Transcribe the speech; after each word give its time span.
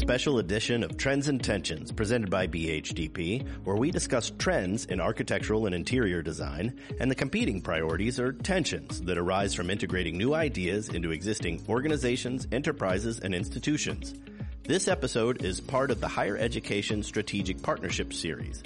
special 0.00 0.38
edition 0.38 0.82
of 0.82 0.96
Trends 0.96 1.28
and 1.28 1.44
Tensions 1.44 1.92
presented 1.92 2.30
by 2.30 2.46
BHDP, 2.46 3.46
where 3.64 3.76
we 3.76 3.90
discuss 3.90 4.32
trends 4.38 4.86
in 4.86 4.98
architectural 4.98 5.66
and 5.66 5.74
interior 5.74 6.22
design 6.22 6.80
and 6.98 7.10
the 7.10 7.14
competing 7.14 7.60
priorities 7.60 8.18
or 8.18 8.32
tensions 8.32 9.02
that 9.02 9.18
arise 9.18 9.52
from 9.52 9.68
integrating 9.68 10.16
new 10.16 10.32
ideas 10.32 10.88
into 10.88 11.10
existing 11.10 11.62
organizations, 11.68 12.48
enterprises, 12.50 13.20
and 13.20 13.34
institutions. 13.34 14.14
This 14.62 14.88
episode 14.88 15.44
is 15.44 15.60
part 15.60 15.90
of 15.90 16.00
the 16.00 16.08
Higher 16.08 16.38
Education 16.38 17.02
Strategic 17.02 17.62
Partnership 17.62 18.14
Series. 18.14 18.62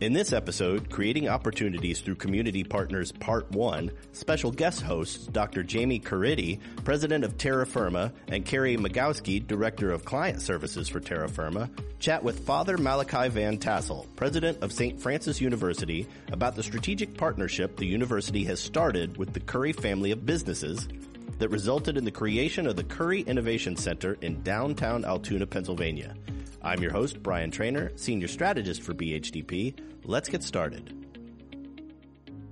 In 0.00 0.12
this 0.12 0.32
episode, 0.32 0.90
Creating 0.90 1.28
Opportunities 1.28 2.00
Through 2.00 2.14
Community 2.14 2.62
Partners 2.62 3.10
Part 3.10 3.50
1, 3.50 3.90
special 4.12 4.52
guest 4.52 4.80
hosts 4.80 5.26
Dr. 5.26 5.64
Jamie 5.64 5.98
Caridi, 5.98 6.60
President 6.84 7.24
of 7.24 7.36
Terra 7.36 7.66
Firma, 7.66 8.12
and 8.28 8.44
Carrie 8.46 8.76
Magalski, 8.76 9.44
Director 9.44 9.90
of 9.90 10.04
Client 10.04 10.40
Services 10.40 10.88
for 10.88 11.00
Terra 11.00 11.28
Firma, 11.28 11.68
chat 11.98 12.22
with 12.22 12.46
Father 12.46 12.78
Malachi 12.78 13.28
Van 13.28 13.58
Tassell, 13.58 14.06
President 14.14 14.62
of 14.62 14.72
St. 14.72 15.00
Francis 15.00 15.40
University, 15.40 16.06
about 16.30 16.54
the 16.54 16.62
strategic 16.62 17.16
partnership 17.16 17.76
the 17.76 17.84
university 17.84 18.44
has 18.44 18.60
started 18.60 19.16
with 19.16 19.32
the 19.32 19.40
Curry 19.40 19.72
family 19.72 20.12
of 20.12 20.24
businesses 20.24 20.86
that 21.40 21.48
resulted 21.48 21.96
in 21.96 22.04
the 22.04 22.12
creation 22.12 22.68
of 22.68 22.76
the 22.76 22.84
Curry 22.84 23.22
Innovation 23.22 23.74
Center 23.74 24.16
in 24.20 24.44
downtown 24.44 25.04
Altoona, 25.04 25.46
Pennsylvania. 25.48 26.14
I'm 26.68 26.82
your 26.82 26.92
host, 26.92 27.22
Brian 27.22 27.50
Trainer, 27.50 27.92
Senior 27.96 28.28
Strategist 28.28 28.82
for 28.82 28.92
BHDP. 28.92 29.74
Let's 30.04 30.28
get 30.28 30.42
started. 30.42 30.94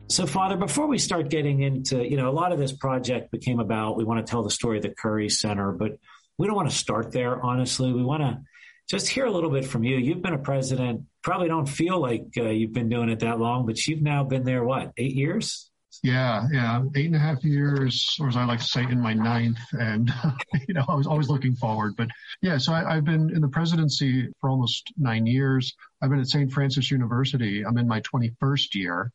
So, 0.09 0.27
Father, 0.27 0.57
before 0.57 0.87
we 0.87 0.97
start 0.97 1.29
getting 1.29 1.61
into, 1.61 2.03
you 2.03 2.17
know, 2.17 2.31
a 2.31 2.33
lot 2.33 2.51
of 2.51 2.59
this 2.59 2.73
project 2.73 3.31
became 3.31 3.61
about 3.61 3.99
we 3.99 4.05
want 4.05 4.27
to 4.27 4.31
tell 4.31 4.43
the 4.43 4.51
story 4.51 4.79
of 4.79 4.85
the 4.85 4.89
Curry 4.89 5.29
Center, 5.29 5.71
but 5.71 5.99
we 6.39 6.47
don't 6.47 6.57
want 6.57 6.71
to 6.71 6.75
start 6.75 7.13
there, 7.13 7.45
honestly. 7.45 7.93
We 7.93 8.03
want 8.03 8.23
to 8.23 8.41
just 8.89 9.07
hear 9.07 9.27
a 9.27 9.31
little 9.31 9.51
bit 9.51 9.67
from 9.67 9.85
you. 9.85 9.99
You've 9.99 10.23
been 10.23 10.33
a 10.33 10.39
president, 10.39 11.03
probably 11.23 11.49
don't 11.49 11.69
feel 11.69 12.01
like 12.01 12.25
uh, 12.39 12.45
you've 12.45 12.73
been 12.73 12.89
doing 12.89 13.11
it 13.11 13.19
that 13.19 13.39
long, 13.39 13.67
but 13.67 13.87
you've 13.87 14.01
now 14.01 14.25
been 14.25 14.45
there, 14.45 14.65
what, 14.65 14.93
eight 14.97 15.15
years? 15.15 15.71
Yeah, 16.03 16.47
yeah, 16.53 16.83
eight 16.95 17.07
and 17.07 17.17
a 17.17 17.19
half 17.19 17.45
years, 17.45 18.17
or 18.21 18.29
as 18.29 18.37
I 18.37 18.45
like 18.45 18.61
to 18.61 18.67
say, 18.67 18.83
in 18.83 19.01
my 19.01 19.15
ninth, 19.15 19.59
and 19.73 20.11
you 20.69 20.75
know, 20.75 20.85
I 20.89 20.95
was 20.95 21.07
always 21.07 21.29
looking 21.29 21.55
forward. 21.55 21.95
But 21.97 22.09
yeah, 22.43 22.59
so 22.59 22.73
I, 22.73 22.95
have 22.95 23.05
been 23.05 23.31
in 23.35 23.41
the 23.41 23.49
presidency 23.49 24.29
for 24.41 24.51
almost 24.51 24.93
nine 24.97 25.27
years. 25.27 25.75
I've 26.03 26.11
been 26.11 26.21
at 26.21 26.29
St. 26.29 26.53
Francis 26.53 26.91
University. 26.91 27.65
I'm 27.65 27.79
in 27.79 27.89
my 27.89 28.01
21st 28.03 28.75
year. 28.75 29.13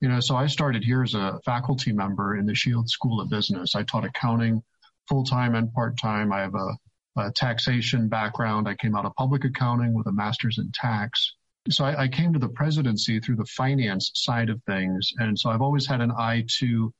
You 0.00 0.08
know, 0.08 0.20
so 0.20 0.36
I 0.36 0.46
started 0.46 0.84
here 0.84 1.02
as 1.02 1.14
a 1.14 1.40
faculty 1.44 1.92
member 1.92 2.36
in 2.36 2.46
the 2.46 2.54
Shield 2.54 2.88
School 2.88 3.20
of 3.20 3.30
Business. 3.30 3.74
I 3.74 3.82
taught 3.82 4.04
accounting 4.04 4.62
full 5.08 5.24
time 5.24 5.54
and 5.54 5.72
part 5.72 5.98
time. 5.98 6.32
I 6.32 6.40
have 6.40 6.54
a, 6.54 6.76
a 7.16 7.32
taxation 7.32 8.08
background. 8.08 8.68
I 8.68 8.74
came 8.74 8.94
out 8.94 9.06
of 9.06 9.14
public 9.14 9.44
accounting 9.44 9.94
with 9.94 10.06
a 10.06 10.12
master's 10.12 10.58
in 10.58 10.70
tax. 10.74 11.34
So 11.70 11.84
I, 11.84 12.04
I, 12.04 12.08
came 12.08 12.32
to 12.32 12.38
the 12.38 12.48
presidency 12.48 13.20
through 13.20 13.36
the 13.36 13.44
finance 13.46 14.10
side 14.14 14.50
of 14.50 14.62
things. 14.64 15.10
And 15.18 15.38
so 15.38 15.50
I've 15.50 15.62
always 15.62 15.86
had 15.86 16.00
an 16.00 16.12
eye 16.12 16.44
to 16.58 16.92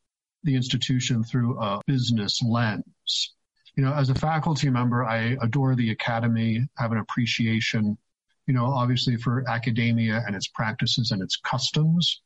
the 0.43 0.55
institution 0.55 1.23
through 1.23 1.61
a 1.61 1.81
business 1.87 2.41
lens. 2.43 3.35
You 3.75 3.85
know, 3.85 3.93
as 3.93 4.09
a 4.09 4.15
faculty 4.15 4.71
member, 4.71 5.05
I 5.05 5.37
adore 5.43 5.75
the 5.75 5.91
academy, 5.91 6.67
have 6.79 6.93
an 6.93 6.99
appreciation, 6.99 7.99
you 8.47 8.55
know, 8.55 8.65
obviously 8.67 9.17
for 9.17 9.45
academia 9.49 10.23
and 10.27 10.35
its 10.35 10.49
practices 10.49 11.11
and 11.11 11.23
its 11.23 11.37
customs. 11.37 12.23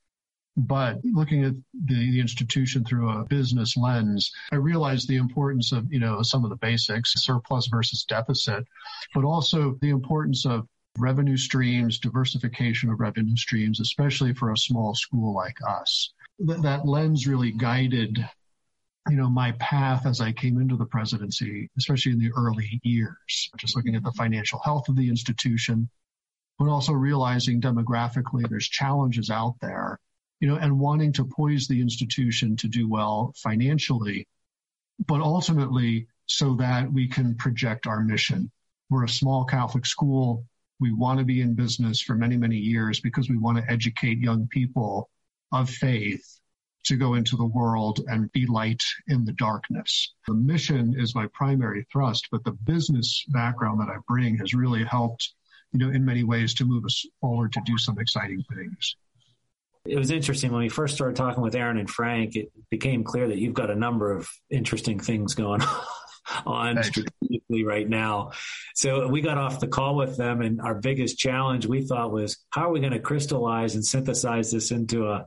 But 0.56 0.98
looking 1.04 1.44
at 1.44 1.54
the, 1.86 2.10
the 2.12 2.20
institution 2.20 2.84
through 2.84 3.08
a 3.10 3.24
business 3.24 3.76
lens, 3.76 4.30
I 4.52 4.56
realized 4.56 5.08
the 5.08 5.16
importance 5.16 5.72
of, 5.72 5.86
you 5.92 6.00
know, 6.00 6.22
some 6.22 6.44
of 6.44 6.50
the 6.50 6.56
basics, 6.56 7.12
surplus 7.16 7.68
versus 7.68 8.04
deficit, 8.04 8.64
but 9.14 9.24
also 9.24 9.76
the 9.80 9.90
importance 9.90 10.44
of 10.46 10.66
revenue 10.98 11.36
streams, 11.36 11.98
diversification 11.98 12.90
of 12.90 13.00
revenue 13.00 13.36
streams, 13.36 13.80
especially 13.80 14.34
for 14.34 14.52
a 14.52 14.56
small 14.56 14.94
school 14.94 15.34
like 15.34 15.56
us. 15.66 16.12
Th- 16.44 16.60
that 16.60 16.86
lens 16.86 17.26
really 17.26 17.52
guided, 17.52 18.18
you 19.08 19.16
know, 19.16 19.28
my 19.28 19.52
path 19.52 20.06
as 20.06 20.20
I 20.20 20.32
came 20.32 20.60
into 20.60 20.76
the 20.76 20.86
presidency, 20.86 21.70
especially 21.78 22.12
in 22.12 22.18
the 22.18 22.32
early 22.36 22.80
years, 22.82 23.50
just 23.56 23.76
looking 23.76 23.94
at 23.94 24.02
the 24.02 24.12
financial 24.12 24.60
health 24.60 24.88
of 24.88 24.96
the 24.96 25.08
institution, 25.08 25.88
but 26.58 26.68
also 26.68 26.92
realizing 26.92 27.60
demographically 27.60 28.48
there's 28.48 28.68
challenges 28.68 29.30
out 29.30 29.54
there, 29.60 29.98
you 30.40 30.48
know, 30.48 30.56
and 30.56 30.78
wanting 30.78 31.12
to 31.14 31.24
poise 31.24 31.68
the 31.68 31.80
institution 31.80 32.56
to 32.56 32.68
do 32.68 32.88
well 32.88 33.32
financially, 33.36 34.26
but 35.06 35.20
ultimately 35.20 36.06
so 36.26 36.54
that 36.54 36.92
we 36.92 37.08
can 37.08 37.34
project 37.34 37.86
our 37.86 38.00
mission. 38.00 38.50
We're 38.88 39.04
a 39.04 39.08
small 39.08 39.44
Catholic 39.44 39.86
school 39.86 40.44
we 40.80 40.92
want 40.92 41.18
to 41.18 41.24
be 41.24 41.42
in 41.42 41.54
business 41.54 42.00
for 42.00 42.14
many, 42.14 42.36
many 42.36 42.56
years 42.56 43.00
because 43.00 43.28
we 43.28 43.36
want 43.36 43.58
to 43.58 43.70
educate 43.70 44.18
young 44.18 44.48
people 44.48 45.10
of 45.52 45.68
faith 45.68 46.40
to 46.84 46.96
go 46.96 47.14
into 47.14 47.36
the 47.36 47.44
world 47.44 48.00
and 48.06 48.32
be 48.32 48.46
light 48.46 48.82
in 49.08 49.24
the 49.24 49.32
darkness. 49.32 50.14
The 50.26 50.34
mission 50.34 50.94
is 50.98 51.14
my 51.14 51.26
primary 51.34 51.86
thrust, 51.92 52.28
but 52.32 52.42
the 52.44 52.52
business 52.52 53.24
background 53.28 53.80
that 53.80 53.90
I 53.90 53.96
bring 54.08 54.38
has 54.38 54.54
really 54.54 54.84
helped, 54.84 55.34
you 55.72 55.78
know, 55.78 55.90
in 55.90 56.04
many 56.04 56.24
ways 56.24 56.54
to 56.54 56.64
move 56.64 56.86
us 56.86 57.04
forward 57.20 57.52
to 57.52 57.60
do 57.66 57.76
some 57.76 57.98
exciting 57.98 58.42
things. 58.54 58.96
It 59.84 59.98
was 59.98 60.10
interesting 60.10 60.52
when 60.52 60.62
we 60.62 60.68
first 60.70 60.94
started 60.94 61.16
talking 61.16 61.42
with 61.42 61.54
Aaron 61.54 61.78
and 61.78 61.88
Frank, 61.88 62.36
it 62.36 62.50
became 62.70 63.04
clear 63.04 63.28
that 63.28 63.38
you've 63.38 63.54
got 63.54 63.70
a 63.70 63.74
number 63.74 64.12
of 64.12 64.28
interesting 64.50 64.98
things 64.98 65.34
going 65.34 65.62
on 65.62 65.84
on 66.46 66.74
Thanks. 66.74 66.88
strategically 66.88 67.64
right 67.64 67.88
now. 67.88 68.32
So 68.74 69.08
we 69.08 69.20
got 69.20 69.38
off 69.38 69.60
the 69.60 69.68
call 69.68 69.96
with 69.96 70.16
them, 70.16 70.40
and 70.40 70.60
our 70.60 70.74
biggest 70.74 71.18
challenge 71.18 71.66
we 71.66 71.82
thought 71.82 72.12
was 72.12 72.38
how 72.50 72.68
are 72.68 72.72
we 72.72 72.80
going 72.80 72.92
to 72.92 73.00
crystallize 73.00 73.74
and 73.74 73.84
synthesize 73.84 74.50
this 74.50 74.70
into 74.70 75.08
a 75.08 75.26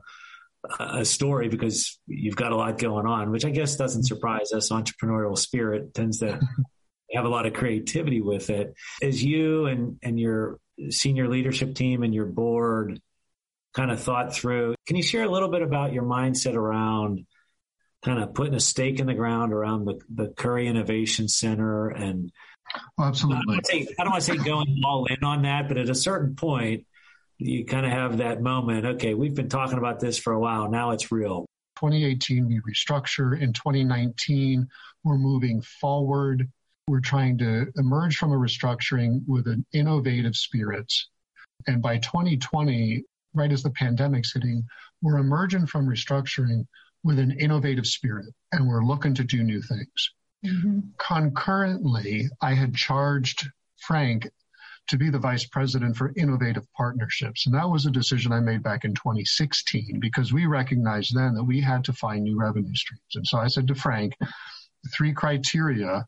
a 0.80 1.04
story 1.04 1.48
because 1.48 1.98
you've 2.06 2.36
got 2.36 2.52
a 2.52 2.56
lot 2.56 2.78
going 2.78 3.06
on, 3.06 3.30
which 3.30 3.44
I 3.44 3.50
guess 3.50 3.76
doesn't 3.76 4.04
surprise 4.04 4.52
us. 4.52 4.70
Entrepreneurial 4.70 5.36
spirit 5.36 5.94
tends 5.94 6.20
to 6.20 6.40
have 7.14 7.24
a 7.24 7.28
lot 7.28 7.46
of 7.46 7.52
creativity 7.52 8.20
with 8.20 8.50
it. 8.50 8.74
As 9.02 9.22
you 9.22 9.66
and 9.66 9.98
and 10.02 10.18
your 10.18 10.58
senior 10.90 11.28
leadership 11.28 11.74
team 11.74 12.02
and 12.02 12.14
your 12.14 12.26
board 12.26 13.00
kind 13.74 13.90
of 13.90 14.00
thought 14.00 14.34
through, 14.34 14.74
can 14.86 14.96
you 14.96 15.02
share 15.02 15.24
a 15.24 15.30
little 15.30 15.50
bit 15.50 15.62
about 15.62 15.92
your 15.92 16.04
mindset 16.04 16.54
around 16.54 17.26
kind 18.04 18.22
of 18.22 18.34
putting 18.34 18.54
a 18.54 18.60
stake 18.60 19.00
in 19.00 19.06
the 19.06 19.14
ground 19.14 19.52
around 19.52 19.86
the, 19.86 19.98
the 20.14 20.28
Curry 20.28 20.68
Innovation 20.68 21.26
Center 21.26 21.88
and 21.88 22.30
oh, 22.98 23.04
absolutely. 23.04 23.58
I 23.72 24.04
don't, 24.04 24.10
want 24.10 24.22
to 24.22 24.32
say 24.32 24.36
going 24.36 24.80
all 24.84 25.06
in 25.06 25.24
on 25.24 25.42
that, 25.42 25.68
but 25.68 25.78
at 25.78 25.88
a 25.88 25.94
certain 25.94 26.36
point, 26.36 26.84
you 27.38 27.64
kind 27.64 27.86
of 27.86 27.92
have 27.92 28.18
that 28.18 28.42
moment. 28.42 28.86
Okay, 28.86 29.14
we've 29.14 29.34
been 29.34 29.48
talking 29.48 29.78
about 29.78 30.00
this 30.00 30.18
for 30.18 30.32
a 30.32 30.38
while. 30.38 30.70
Now 30.70 30.90
it's 30.90 31.10
real. 31.10 31.46
2018, 31.76 32.46
we 32.46 32.60
restructure. 32.60 33.38
In 33.40 33.52
2019, 33.52 34.68
we're 35.02 35.18
moving 35.18 35.62
forward. 35.62 36.48
We're 36.86 37.00
trying 37.00 37.38
to 37.38 37.66
emerge 37.76 38.16
from 38.16 38.32
a 38.32 38.36
restructuring 38.36 39.22
with 39.26 39.46
an 39.46 39.66
innovative 39.72 40.36
spirit. 40.36 40.92
And 41.66 41.82
by 41.82 41.98
2020, 41.98 43.02
right 43.34 43.50
as 43.50 43.62
the 43.62 43.70
pandemic's 43.70 44.34
hitting, 44.34 44.64
we're 45.02 45.18
emerging 45.18 45.66
from 45.66 45.86
restructuring 45.86 46.66
with 47.04 47.18
an 47.18 47.30
innovative 47.38 47.86
spirit 47.86 48.26
and 48.50 48.66
we're 48.66 48.84
looking 48.84 49.14
to 49.14 49.24
do 49.24 49.44
new 49.44 49.62
things. 49.62 50.10
Mm-hmm. 50.44 50.80
Concurrently, 50.98 52.28
I 52.42 52.54
had 52.54 52.74
charged 52.74 53.46
Frank 53.78 54.28
to 54.88 54.98
be 54.98 55.10
the 55.10 55.18
vice 55.18 55.46
president 55.46 55.96
for 55.96 56.12
innovative 56.16 56.66
partnerships. 56.76 57.46
And 57.46 57.54
that 57.54 57.68
was 57.68 57.86
a 57.86 57.90
decision 57.90 58.32
I 58.32 58.40
made 58.40 58.62
back 58.62 58.84
in 58.84 58.94
2016 58.94 59.98
because 60.00 60.32
we 60.32 60.46
recognized 60.46 61.14
then 61.14 61.34
that 61.34 61.44
we 61.44 61.60
had 61.60 61.84
to 61.84 61.92
find 61.92 62.22
new 62.22 62.38
revenue 62.38 62.74
streams. 62.74 63.00
And 63.14 63.26
so 63.26 63.38
I 63.38 63.48
said 63.48 63.68
to 63.68 63.74
Frank, 63.74 64.14
the 64.20 64.90
three 64.90 65.14
criteria 65.14 66.04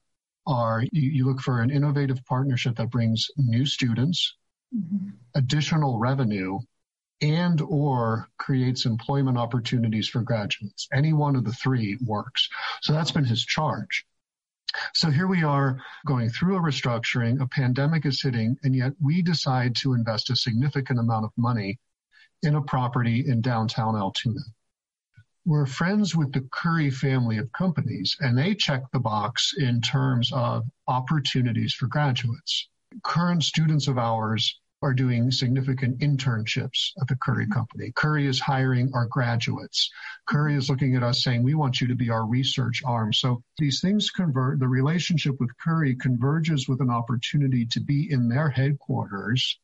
are 0.46 0.82
you, 0.92 1.10
you 1.10 1.26
look 1.26 1.40
for 1.40 1.60
an 1.60 1.70
innovative 1.70 2.24
partnership 2.26 2.76
that 2.76 2.90
brings 2.90 3.26
new 3.36 3.64
students, 3.64 4.36
mm-hmm. 4.74 5.08
additional 5.34 5.98
revenue, 5.98 6.58
and 7.20 7.60
or 7.60 8.28
creates 8.38 8.84
employment 8.84 9.38
opportunities 9.38 10.08
for 10.08 10.20
graduates. 10.20 10.88
Any 10.92 11.12
one 11.12 11.36
of 11.36 11.44
the 11.44 11.52
three 11.52 11.98
works. 12.04 12.48
So 12.82 12.92
that's 12.92 13.10
been 13.10 13.24
his 13.24 13.44
charge. 13.44 14.04
So 14.94 15.10
here 15.10 15.26
we 15.26 15.42
are 15.42 15.80
going 16.04 16.28
through 16.28 16.56
a 16.56 16.60
restructuring, 16.60 17.40
a 17.40 17.46
pandemic 17.46 18.04
is 18.04 18.20
hitting, 18.20 18.56
and 18.62 18.74
yet 18.74 18.92
we 19.00 19.22
decide 19.22 19.74
to 19.76 19.94
invest 19.94 20.28
a 20.28 20.36
significant 20.36 20.98
amount 20.98 21.24
of 21.24 21.30
money 21.36 21.78
in 22.42 22.54
a 22.56 22.62
property 22.62 23.24
in 23.26 23.40
downtown 23.40 23.96
Altoona. 23.96 24.40
We're 25.46 25.66
friends 25.66 26.14
with 26.14 26.32
the 26.32 26.46
Curry 26.52 26.90
family 26.90 27.38
of 27.38 27.52
companies, 27.52 28.16
and 28.20 28.36
they 28.36 28.54
check 28.54 28.82
the 28.92 28.98
box 28.98 29.54
in 29.56 29.80
terms 29.80 30.32
of 30.32 30.64
opportunities 30.88 31.72
for 31.72 31.86
graduates. 31.86 32.68
Current 33.02 33.44
students 33.44 33.86
of 33.86 33.96
ours 33.96 34.60
are 34.82 34.92
doing 34.92 35.30
significant 35.30 35.98
internships 36.00 36.90
at 37.00 37.08
the 37.08 37.16
Curry 37.16 37.44
mm-hmm. 37.44 37.52
Company. 37.52 37.92
Curry 37.94 38.26
is 38.26 38.40
hiring 38.40 38.90
our 38.94 39.06
graduates. 39.06 39.90
Curry 40.28 40.54
is 40.54 40.68
looking 40.68 40.96
at 40.96 41.02
us 41.02 41.22
saying, 41.22 41.42
we 41.42 41.54
want 41.54 41.80
you 41.80 41.86
to 41.88 41.94
be 41.94 42.10
our 42.10 42.26
research 42.26 42.82
arm. 42.84 43.12
So 43.12 43.42
these 43.58 43.80
things 43.80 44.10
convert, 44.10 44.58
the 44.60 44.68
relationship 44.68 45.36
with 45.40 45.50
Curry 45.58 45.96
converges 45.96 46.68
with 46.68 46.80
an 46.80 46.90
opportunity 46.90 47.66
to 47.66 47.80
be 47.80 48.10
in 48.10 48.28
their 48.28 48.50
headquarters 48.50 49.58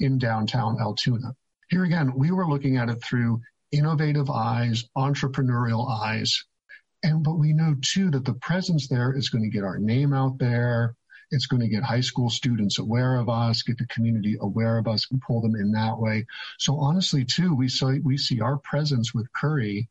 in 0.00 0.18
downtown 0.18 0.80
Altoona. 0.80 1.34
Here 1.68 1.84
again, 1.84 2.12
we 2.16 2.30
were 2.30 2.48
looking 2.48 2.76
at 2.76 2.88
it 2.88 3.02
through 3.02 3.40
innovative 3.72 4.30
eyes, 4.30 4.84
entrepreneurial 4.96 5.90
eyes. 5.90 6.44
And, 7.02 7.22
but 7.22 7.34
we 7.34 7.52
know 7.52 7.74
too 7.82 8.10
that 8.10 8.24
the 8.24 8.34
presence 8.34 8.88
there 8.88 9.12
is 9.12 9.28
going 9.28 9.44
to 9.44 9.50
get 9.50 9.64
our 9.64 9.78
name 9.78 10.12
out 10.12 10.38
there. 10.38 10.94
It's 11.30 11.46
going 11.46 11.62
to 11.62 11.68
get 11.68 11.82
high 11.82 12.00
school 12.00 12.30
students 12.30 12.78
aware 12.78 13.16
of 13.16 13.28
us, 13.28 13.62
get 13.62 13.78
the 13.78 13.86
community 13.86 14.36
aware 14.40 14.78
of 14.78 14.86
us, 14.86 15.06
and 15.10 15.20
pull 15.20 15.40
them 15.40 15.56
in 15.56 15.72
that 15.72 15.98
way. 15.98 16.26
So 16.58 16.78
honestly, 16.78 17.24
too, 17.24 17.54
we 17.54 17.68
see, 17.68 18.00
we 18.00 18.16
see 18.16 18.40
our 18.40 18.58
presence 18.58 19.12
with 19.12 19.32
Curry 19.32 19.88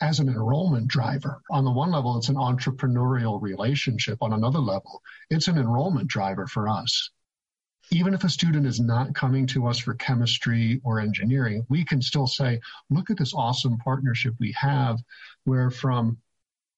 as 0.00 0.18
an 0.18 0.28
enrollment 0.28 0.88
driver. 0.88 1.42
On 1.50 1.64
the 1.64 1.70
one 1.70 1.90
level, 1.90 2.16
it's 2.16 2.30
an 2.30 2.36
entrepreneurial 2.36 3.40
relationship. 3.40 4.22
On 4.22 4.32
another 4.32 4.58
level, 4.58 5.02
it's 5.28 5.48
an 5.48 5.58
enrollment 5.58 6.08
driver 6.08 6.46
for 6.46 6.68
us. 6.68 7.10
Even 7.92 8.14
if 8.14 8.24
a 8.24 8.28
student 8.28 8.66
is 8.66 8.80
not 8.80 9.14
coming 9.14 9.46
to 9.48 9.66
us 9.66 9.78
for 9.78 9.94
chemistry 9.94 10.80
or 10.84 11.00
engineering, 11.00 11.66
we 11.68 11.84
can 11.84 12.00
still 12.00 12.26
say, 12.26 12.60
look 12.88 13.10
at 13.10 13.18
this 13.18 13.34
awesome 13.34 13.78
partnership 13.78 14.32
we 14.38 14.52
have 14.52 14.98
where 15.44 15.70
from 15.70 16.16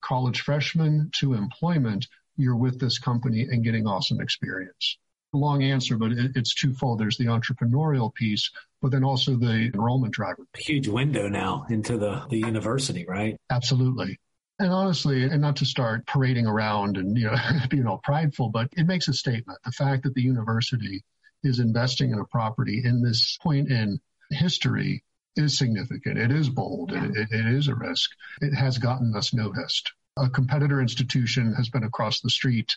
college 0.01 0.41
freshman 0.41 1.11
to 1.13 1.35
employment, 1.35 2.09
you're 2.37 2.57
with 2.57 2.81
this 2.81 2.99
company 2.99 3.43
and 3.43 3.65
getting 3.65 3.87
awesome 3.87 4.21
experience. 4.21 4.99
Long 5.35 5.63
answer, 5.63 5.97
but 5.97 6.13
it's 6.13 6.55
twofold. 6.55 7.01
There's 7.01 7.17
the 7.17 7.27
entrepreneurial 7.27 8.13
piece, 8.13 8.51
but 8.83 8.91
then 8.91 9.03
also 9.03 9.37
the 9.37 9.71
enrollment 9.73 10.13
driver. 10.13 10.47
Huge 10.59 10.89
window 10.89 11.29
now 11.29 11.65
into 11.71 11.97
the, 11.97 12.25
the 12.29 12.39
university, 12.39 13.07
right? 13.09 13.37
Absolutely. 13.51 14.19
And 14.59 14.71
honestly, 14.71 15.25
and 15.25 15.41
not 15.41 15.57
to 15.57 15.65
start 15.65 16.07
parading 16.07 16.47
around 16.47 16.99
and 16.99 17.17
you 17.17 17.27
know 17.27 17.37
being 17.71 17.87
all 17.87 17.99
prideful, 18.05 18.51
but 18.51 18.69
it 18.77 18.87
makes 18.87 19.09
a 19.09 19.15
statement. 19.15 19.59
The 19.65 19.73
fact 19.73 20.03
that 20.03 20.15
the 20.15 20.23
university 20.23 21.03
is 21.43 21.59
investing 21.59 22.11
in 22.11 22.19
a 22.19 22.27
property 22.27 22.83
in 22.85 23.03
this 23.03 23.39
point 23.43 23.71
in 23.71 24.01
history 24.31 25.03
is 25.35 25.57
significant. 25.57 26.19
It 26.19 26.31
is 26.31 26.51
bold. 26.51 26.93
It, 26.93 27.17
it, 27.17 27.29
it 27.31 27.55
is 27.55 27.69
a 27.69 27.75
risk. 27.75 28.11
It 28.43 28.55
has 28.55 28.77
gotten 28.77 29.17
us 29.17 29.33
noticed 29.33 29.93
a 30.19 30.29
competitor 30.29 30.81
institution 30.81 31.55
has 31.55 31.69
been 31.69 31.85
across 31.85 32.21
the 32.21 32.31
street 32.31 32.71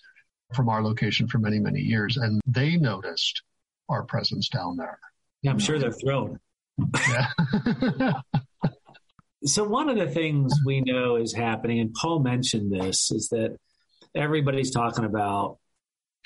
from 0.53 0.69
our 0.69 0.81
location 0.83 1.27
for 1.27 1.39
many, 1.39 1.59
many 1.59 1.79
years, 1.79 2.17
and 2.17 2.41
they 2.47 2.77
noticed 2.77 3.41
our 3.89 4.03
presence 4.03 4.49
down 4.49 4.77
there. 4.77 4.99
Yeah, 5.41 5.51
I'm 5.51 5.59
sure 5.59 5.77
they're 5.77 5.91
thrilled. 5.91 6.37
Yeah. 7.09 7.27
so, 9.45 9.63
one 9.63 9.89
of 9.89 9.97
the 9.97 10.07
things 10.07 10.53
we 10.65 10.81
know 10.81 11.15
is 11.15 11.33
happening, 11.33 11.79
and 11.79 11.93
Paul 11.93 12.19
mentioned 12.19 12.71
this, 12.71 13.11
is 13.11 13.29
that 13.29 13.57
everybody's 14.15 14.71
talking 14.71 15.05
about 15.05 15.57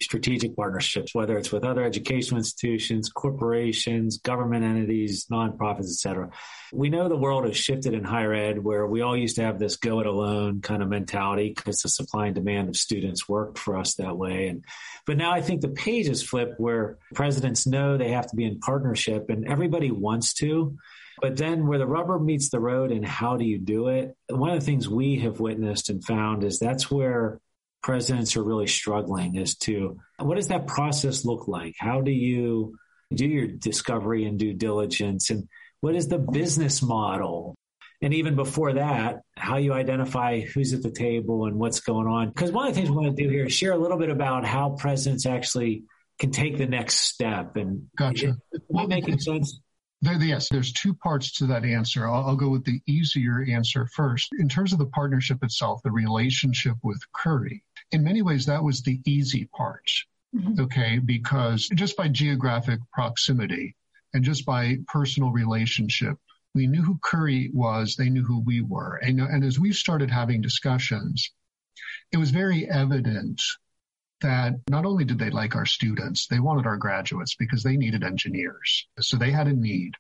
strategic 0.01 0.55
partnerships, 0.55 1.13
whether 1.13 1.37
it's 1.37 1.51
with 1.51 1.63
other 1.63 1.83
educational 1.83 2.37
institutions, 2.37 3.09
corporations, 3.09 4.17
government 4.17 4.63
entities, 4.63 5.25
nonprofits, 5.31 5.91
et 5.91 5.99
cetera. 5.99 6.29
We 6.71 6.89
know 6.89 7.09
the 7.09 7.17
world 7.17 7.45
has 7.45 7.57
shifted 7.57 7.93
in 7.93 8.03
higher 8.03 8.33
ed 8.33 8.63
where 8.63 8.87
we 8.87 9.01
all 9.01 9.17
used 9.17 9.35
to 9.35 9.43
have 9.43 9.59
this 9.59 9.75
go 9.75 9.99
it 9.99 10.05
alone 10.05 10.61
kind 10.61 10.81
of 10.81 10.89
mentality 10.89 11.53
because 11.55 11.79
the 11.79 11.89
supply 11.89 12.27
and 12.27 12.35
demand 12.35 12.69
of 12.69 12.77
students 12.77 13.27
worked 13.27 13.57
for 13.57 13.77
us 13.77 13.95
that 13.95 14.17
way. 14.17 14.47
And 14.47 14.63
but 15.05 15.17
now 15.17 15.31
I 15.31 15.41
think 15.41 15.61
the 15.61 15.69
page 15.69 16.07
is 16.07 16.23
flipped 16.23 16.59
where 16.59 16.97
presidents 17.13 17.67
know 17.67 17.97
they 17.97 18.11
have 18.11 18.27
to 18.27 18.35
be 18.35 18.45
in 18.45 18.59
partnership 18.59 19.29
and 19.29 19.47
everybody 19.47 19.91
wants 19.91 20.33
to. 20.35 20.77
But 21.21 21.35
then 21.35 21.67
where 21.67 21.79
the 21.79 21.87
rubber 21.87 22.17
meets 22.17 22.49
the 22.49 22.61
road 22.61 22.91
and 22.91 23.05
how 23.05 23.35
do 23.35 23.43
you 23.43 23.57
do 23.57 23.89
it? 23.89 24.15
One 24.29 24.51
of 24.51 24.59
the 24.59 24.65
things 24.65 24.87
we 24.87 25.19
have 25.19 25.41
witnessed 25.41 25.89
and 25.89 26.03
found 26.03 26.45
is 26.45 26.59
that's 26.59 26.89
where 26.89 27.41
presidents 27.81 28.35
are 28.35 28.43
really 28.43 28.67
struggling 28.67 29.37
as 29.37 29.55
to 29.55 29.97
what 30.17 30.35
does 30.35 30.49
that 30.49 30.67
process 30.67 31.25
look 31.25 31.47
like? 31.47 31.75
How 31.77 32.01
do 32.01 32.11
you 32.11 32.77
do 33.13 33.25
your 33.25 33.47
discovery 33.47 34.25
and 34.25 34.37
due 34.37 34.53
diligence? 34.53 35.29
And 35.29 35.47
what 35.81 35.95
is 35.95 36.07
the 36.07 36.19
business 36.19 36.81
model? 36.81 37.55
And 38.01 38.13
even 38.13 38.35
before 38.35 38.73
that, 38.73 39.21
how 39.35 39.57
you 39.57 39.73
identify 39.73 40.39
who's 40.41 40.73
at 40.73 40.81
the 40.81 40.91
table 40.91 41.45
and 41.45 41.57
what's 41.57 41.81
going 41.81 42.07
on. 42.07 42.29
Because 42.29 42.51
one 42.51 42.67
of 42.67 42.73
the 42.73 42.79
things 42.79 42.89
we 42.89 42.95
want 42.95 43.17
to 43.17 43.23
do 43.23 43.29
here 43.29 43.45
is 43.45 43.53
share 43.53 43.73
a 43.73 43.77
little 43.77 43.97
bit 43.97 44.09
about 44.09 44.45
how 44.45 44.69
presidents 44.71 45.25
actually 45.25 45.83
can 46.17 46.31
take 46.31 46.57
the 46.57 46.65
next 46.65 46.95
step. 46.95 47.55
And 47.57 47.87
gotcha. 47.97 48.37
Am 48.53 48.77
I 48.77 48.85
making 48.85 49.19
sense? 49.19 49.59
There, 50.01 50.13
yes, 50.13 50.47
there's 50.49 50.71
two 50.71 50.93
parts 50.93 51.33
to 51.33 51.47
that 51.47 51.65
answer. 51.65 52.07
I'll, 52.07 52.27
I'll, 52.27 52.35
go 52.37 52.47
with 52.47 52.63
the 52.63 52.79
easier 52.87 53.45
answer 53.49 53.85
first. 53.93 54.29
In 54.39 54.47
terms 54.47 54.71
of 54.71 54.79
the 54.79 54.85
partnership 54.85 55.43
itself, 55.43 55.81
the 55.83 55.91
relationship 55.91 56.75
with 56.83 57.01
Curry, 57.13 57.63
in 57.91 58.03
many 58.03 58.21
ways, 58.21 58.45
that 58.45 58.63
was 58.63 58.81
the 58.81 58.99
easy 59.05 59.45
part. 59.45 59.89
Mm-hmm. 60.35 60.61
Okay. 60.61 60.99
Because 60.99 61.67
just 61.73 61.97
by 61.97 62.07
geographic 62.07 62.79
proximity 62.93 63.75
and 64.13 64.23
just 64.23 64.45
by 64.45 64.77
personal 64.87 65.31
relationship, 65.31 66.17
we 66.55 66.67
knew 66.67 66.81
who 66.81 66.99
Curry 67.03 67.51
was. 67.53 67.95
They 67.95 68.09
knew 68.09 68.23
who 68.23 68.39
we 68.39 68.61
were. 68.61 68.97
And, 68.97 69.19
and 69.19 69.43
as 69.43 69.59
we 69.59 69.71
started 69.71 70.09
having 70.09 70.41
discussions, 70.41 71.31
it 72.11 72.17
was 72.17 72.31
very 72.31 72.69
evident 72.69 73.41
that 74.21 74.55
not 74.69 74.85
only 74.85 75.05
did 75.05 75.17
they 75.17 75.29
like 75.29 75.55
our 75.55 75.65
students, 75.65 76.27
they 76.27 76.39
wanted 76.39 76.65
our 76.65 76.77
graduates 76.77 77.35
because 77.35 77.63
they 77.63 77.77
needed 77.77 78.03
engineers. 78.03 78.87
So 78.99 79.17
they 79.17 79.31
had 79.31 79.47
a 79.47 79.53
need. 79.53 79.93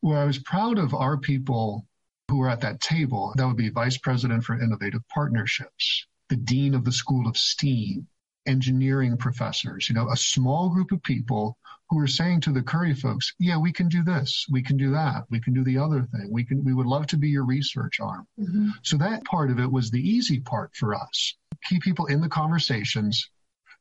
Where 0.00 0.18
I 0.18 0.24
was 0.24 0.38
proud 0.38 0.78
of 0.78 0.94
our 0.94 1.16
people 1.16 1.86
who 2.28 2.38
were 2.38 2.50
at 2.50 2.60
that 2.62 2.80
table, 2.80 3.32
that 3.36 3.46
would 3.46 3.56
be 3.56 3.70
Vice 3.70 3.98
President 3.98 4.44
for 4.44 4.60
Innovative 4.60 5.02
Partnerships, 5.08 6.06
the 6.28 6.36
dean 6.36 6.74
of 6.74 6.84
the 6.84 6.92
School 6.92 7.28
of 7.28 7.36
STEAM, 7.36 8.06
engineering 8.46 9.16
professors, 9.16 9.88
you 9.88 9.94
know, 9.94 10.08
a 10.10 10.16
small 10.16 10.68
group 10.70 10.92
of 10.92 11.02
people 11.02 11.56
who 11.88 11.98
are 11.98 12.06
saying 12.06 12.40
to 12.40 12.52
the 12.52 12.62
Curry 12.62 12.94
folks, 12.94 13.34
yeah, 13.38 13.58
we 13.58 13.72
can 13.72 13.88
do 13.88 14.02
this, 14.02 14.46
we 14.50 14.62
can 14.62 14.76
do 14.76 14.90
that, 14.90 15.24
we 15.30 15.40
can 15.40 15.52
do 15.52 15.62
the 15.64 15.78
other 15.78 16.02
thing, 16.12 16.28
we 16.32 16.44
can, 16.44 16.64
we 16.64 16.74
would 16.74 16.86
love 16.86 17.06
to 17.08 17.16
be 17.16 17.28
your 17.28 17.44
research 17.44 18.00
arm. 18.00 18.26
Mm-hmm. 18.40 18.70
So 18.82 18.96
that 18.98 19.24
part 19.24 19.50
of 19.50 19.60
it 19.60 19.70
was 19.70 19.90
the 19.90 20.00
easy 20.00 20.40
part 20.40 20.74
for 20.74 20.94
us. 20.94 21.34
Keep 21.64 21.82
people 21.82 22.06
in 22.06 22.20
the 22.20 22.28
conversations, 22.28 23.30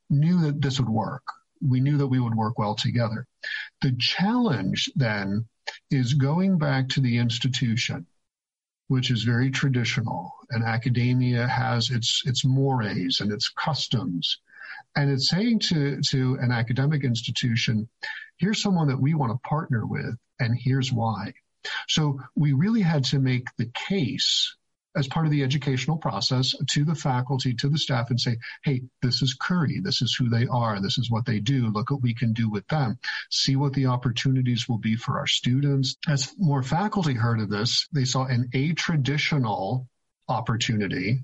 knew 0.10 0.42
that 0.42 0.62
this 0.62 0.80
would 0.80 0.90
work. 0.90 1.24
We 1.68 1.80
knew 1.80 1.98
that 1.98 2.08
we 2.08 2.20
would 2.20 2.36
work 2.36 2.60
well 2.60 2.76
together. 2.76 3.26
The 3.82 3.96
challenge 3.98 4.90
then 4.96 5.46
is 5.90 6.14
going 6.14 6.58
back 6.58 6.90
to 6.90 7.02
the 7.02 7.18
institution 7.18 8.06
which 8.88 9.12
is 9.12 9.24
very 9.24 9.50
traditional, 9.50 10.32
and 10.50 10.64
academia 10.64 11.48
has 11.48 11.90
its 11.90 12.22
its 12.26 12.46
mores 12.46 13.20
and 13.22 13.32
its 13.32 13.50
customs. 13.50 14.40
And 14.96 15.12
it's 15.12 15.30
saying 15.30 15.60
to, 15.60 16.00
to 16.10 16.38
an 16.42 16.52
academic 16.52 17.04
institution, 17.04 17.90
here's 18.38 18.62
someone 18.62 18.88
that 18.88 19.00
we 19.00 19.14
want 19.14 19.32
to 19.32 19.48
partner 19.48 19.86
with, 19.86 20.16
and 20.40 20.58
here's 20.58 20.94
why. 20.94 21.34
So 21.88 22.20
we 22.36 22.54
really 22.54 22.82
had 22.82 23.04
to 23.06 23.20
make 23.20 23.48
the 23.58 23.70
case 23.74 24.56
as 24.96 25.08
part 25.08 25.26
of 25.26 25.32
the 25.32 25.44
educational 25.44 25.98
process 25.98 26.56
to 26.70 26.86
the 26.86 26.96
faculty, 26.96 27.54
to 27.54 27.70
the 27.70 27.78
staff, 27.78 28.10
and 28.10 28.20
say, 28.20 28.38
hey, 28.64 28.82
this 29.02 29.22
is 29.22 29.36
Curry. 29.40 29.80
This 29.84 30.02
is 30.02 30.16
who 30.16 30.30
they 30.30 30.48
are. 30.48 30.82
This 30.82 30.98
is 30.98 31.12
what 31.12 31.26
they 31.26 31.40
do. 31.40 31.68
Look 31.68 31.92
what 31.92 32.02
we 32.02 32.14
can 32.14 32.34
do 32.34 32.50
with 32.50 32.68
them. 32.68 32.98
See 33.30 33.56
what 33.56 33.74
the 33.74 33.88
opportunities 33.88 34.70
will 34.70 34.78
be 34.78 34.96
for 34.96 35.20
our 35.20 35.28
students. 35.28 35.96
As 36.08 36.34
more 36.38 36.64
faculty 36.64 37.14
heard 37.14 37.40
of 37.40 37.50
this, 37.50 37.88
they 37.92 38.06
saw 38.06 38.26
an 38.26 38.50
a-traditional 38.54 39.88
opportunity. 40.28 41.24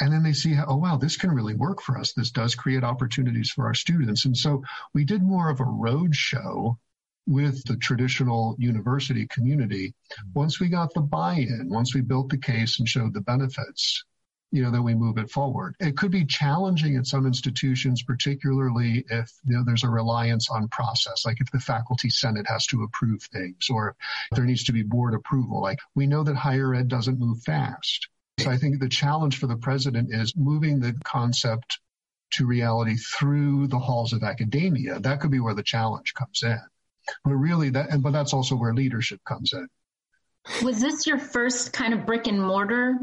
And 0.00 0.12
then 0.12 0.24
they 0.24 0.32
see, 0.32 0.56
oh, 0.66 0.76
wow, 0.76 0.96
this 0.96 1.16
can 1.16 1.30
really 1.30 1.54
work 1.54 1.80
for 1.80 1.98
us. 1.98 2.12
This 2.12 2.32
does 2.32 2.56
create 2.56 2.82
opportunities 2.82 3.50
for 3.50 3.66
our 3.66 3.74
students. 3.74 4.24
And 4.24 4.36
so 4.36 4.64
we 4.92 5.04
did 5.04 5.22
more 5.22 5.50
of 5.50 5.60
a 5.60 5.64
road 5.64 6.16
show 6.16 6.78
with 7.26 7.64
the 7.64 7.76
traditional 7.76 8.56
university 8.58 9.26
community. 9.26 9.94
Once 10.34 10.60
we 10.60 10.68
got 10.68 10.92
the 10.94 11.00
buy-in, 11.00 11.68
once 11.70 11.94
we 11.94 12.00
built 12.00 12.28
the 12.28 12.38
case 12.38 12.78
and 12.78 12.88
showed 12.88 13.14
the 13.14 13.20
benefits, 13.20 14.04
you 14.50 14.62
know, 14.62 14.70
then 14.70 14.84
we 14.84 14.94
move 14.94 15.18
it 15.18 15.30
forward. 15.30 15.74
It 15.80 15.96
could 15.96 16.12
be 16.12 16.24
challenging 16.24 16.96
at 16.96 17.06
some 17.06 17.26
institutions, 17.26 18.04
particularly 18.04 19.04
if 19.10 19.32
you 19.44 19.56
know, 19.56 19.64
there's 19.64 19.82
a 19.82 19.88
reliance 19.88 20.48
on 20.48 20.68
process, 20.68 21.24
like 21.26 21.40
if 21.40 21.50
the 21.50 21.58
faculty 21.58 22.08
senate 22.08 22.46
has 22.46 22.66
to 22.66 22.84
approve 22.84 23.22
things 23.22 23.68
or 23.68 23.96
there 24.32 24.44
needs 24.44 24.64
to 24.64 24.72
be 24.72 24.82
board 24.82 25.14
approval. 25.14 25.60
Like 25.60 25.80
we 25.96 26.06
know 26.06 26.22
that 26.22 26.36
higher 26.36 26.72
ed 26.74 26.86
doesn't 26.86 27.18
move 27.18 27.42
fast. 27.42 28.08
So 28.38 28.50
I 28.50 28.56
think 28.56 28.78
the 28.78 28.88
challenge 28.88 29.38
for 29.38 29.46
the 29.46 29.56
president 29.56 30.14
is 30.14 30.36
moving 30.36 30.78
the 30.78 30.94
concept 31.04 31.80
to 32.32 32.46
reality 32.46 32.96
through 32.96 33.68
the 33.68 33.78
halls 33.78 34.12
of 34.12 34.22
academia. 34.22 35.00
That 35.00 35.20
could 35.20 35.30
be 35.30 35.40
where 35.40 35.54
the 35.54 35.62
challenge 35.62 36.14
comes 36.14 36.42
in. 36.42 36.60
But 37.24 37.34
really, 37.34 37.70
that 37.70 37.90
and 37.90 38.02
but 38.02 38.12
that's 38.12 38.32
also 38.32 38.56
where 38.56 38.74
leadership 38.74 39.20
comes 39.26 39.52
in. 39.52 39.68
Was 40.62 40.80
this 40.80 41.06
your 41.06 41.18
first 41.18 41.72
kind 41.72 41.94
of 41.94 42.04
brick 42.04 42.26
and 42.26 42.42
mortar 42.42 42.98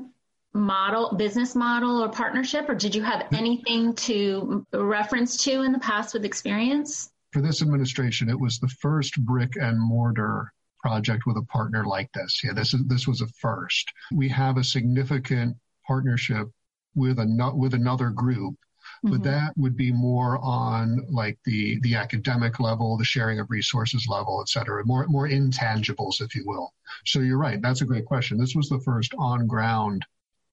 model, 0.53 1.15
business 1.15 1.55
model, 1.55 2.03
or 2.03 2.09
partnership, 2.09 2.69
or 2.69 2.75
did 2.75 2.93
you 2.93 3.01
have 3.01 3.27
anything 3.33 3.95
to 3.95 4.65
reference 4.73 5.37
to 5.45 5.61
in 5.61 5.71
the 5.71 5.79
past 5.79 6.13
with 6.13 6.25
experience? 6.25 7.09
for 7.31 7.41
this 7.41 7.61
administration, 7.61 8.29
it 8.29 8.39
was 8.39 8.59
the 8.59 8.67
first 8.67 9.19
brick 9.25 9.55
and 9.55 9.79
mortar 9.79 10.51
project 10.81 11.23
with 11.25 11.37
a 11.37 11.43
partner 11.43 11.85
like 11.85 12.11
this. 12.13 12.41
Yeah, 12.43 12.53
this 12.53 12.73
is 12.73 12.85
this 12.87 13.07
was 13.07 13.21
a 13.21 13.27
first. 13.27 13.91
We 14.11 14.27
have 14.29 14.57
a 14.57 14.63
significant 14.63 15.57
partnership 15.87 16.47
with 16.95 17.19
a 17.19 17.51
with 17.55 17.73
another 17.73 18.09
group 18.09 18.55
but 19.03 19.13
mm-hmm. 19.13 19.23
that 19.23 19.53
would 19.57 19.75
be 19.75 19.91
more 19.91 20.37
on 20.39 21.05
like 21.09 21.37
the 21.45 21.79
the 21.81 21.95
academic 21.95 22.59
level 22.59 22.97
the 22.97 23.03
sharing 23.03 23.39
of 23.39 23.49
resources 23.49 24.07
level 24.07 24.39
et 24.41 24.49
cetera 24.49 24.85
more 24.85 25.07
more 25.07 25.27
intangibles 25.27 26.21
if 26.21 26.35
you 26.35 26.43
will. 26.45 26.73
So 27.05 27.19
you're 27.19 27.37
right. 27.37 27.61
That's 27.61 27.81
a 27.81 27.85
great 27.85 28.05
question. 28.05 28.37
This 28.37 28.55
was 28.55 28.69
the 28.69 28.79
first 28.79 29.13
on 29.17 29.47
ground 29.47 30.05